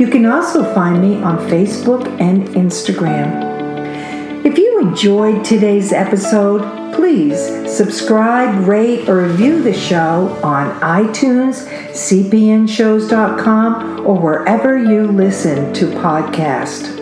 You 0.00 0.08
can 0.08 0.24
also 0.24 0.74
find 0.74 1.02
me 1.02 1.22
on 1.22 1.36
Facebook 1.50 2.08
and 2.18 2.48
Instagram. 2.48 4.42
If 4.42 4.56
you 4.56 4.80
enjoyed 4.80 5.44
today's 5.44 5.92
episode, 5.92 6.85
please 7.06 7.70
subscribe, 7.72 8.66
rate, 8.66 9.08
or 9.08 9.28
review 9.28 9.62
the 9.62 9.72
show 9.72 10.36
on 10.42 10.68
iTunes, 10.80 11.64
cpnshows.com, 11.92 14.04
or 14.04 14.20
wherever 14.20 14.76
you 14.76 15.06
listen 15.06 15.72
to 15.72 15.86
podcasts. 15.86 16.96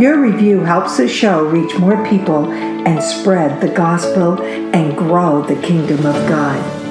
Your 0.00 0.22
review 0.22 0.60
helps 0.60 0.96
the 0.96 1.06
show 1.06 1.44
reach 1.44 1.78
more 1.78 2.02
people 2.06 2.50
and 2.50 3.02
spread 3.02 3.60
the 3.60 3.68
gospel 3.68 4.42
and 4.42 4.96
grow 4.96 5.42
the 5.42 5.60
kingdom 5.60 6.06
of 6.06 6.14
God. 6.26 6.81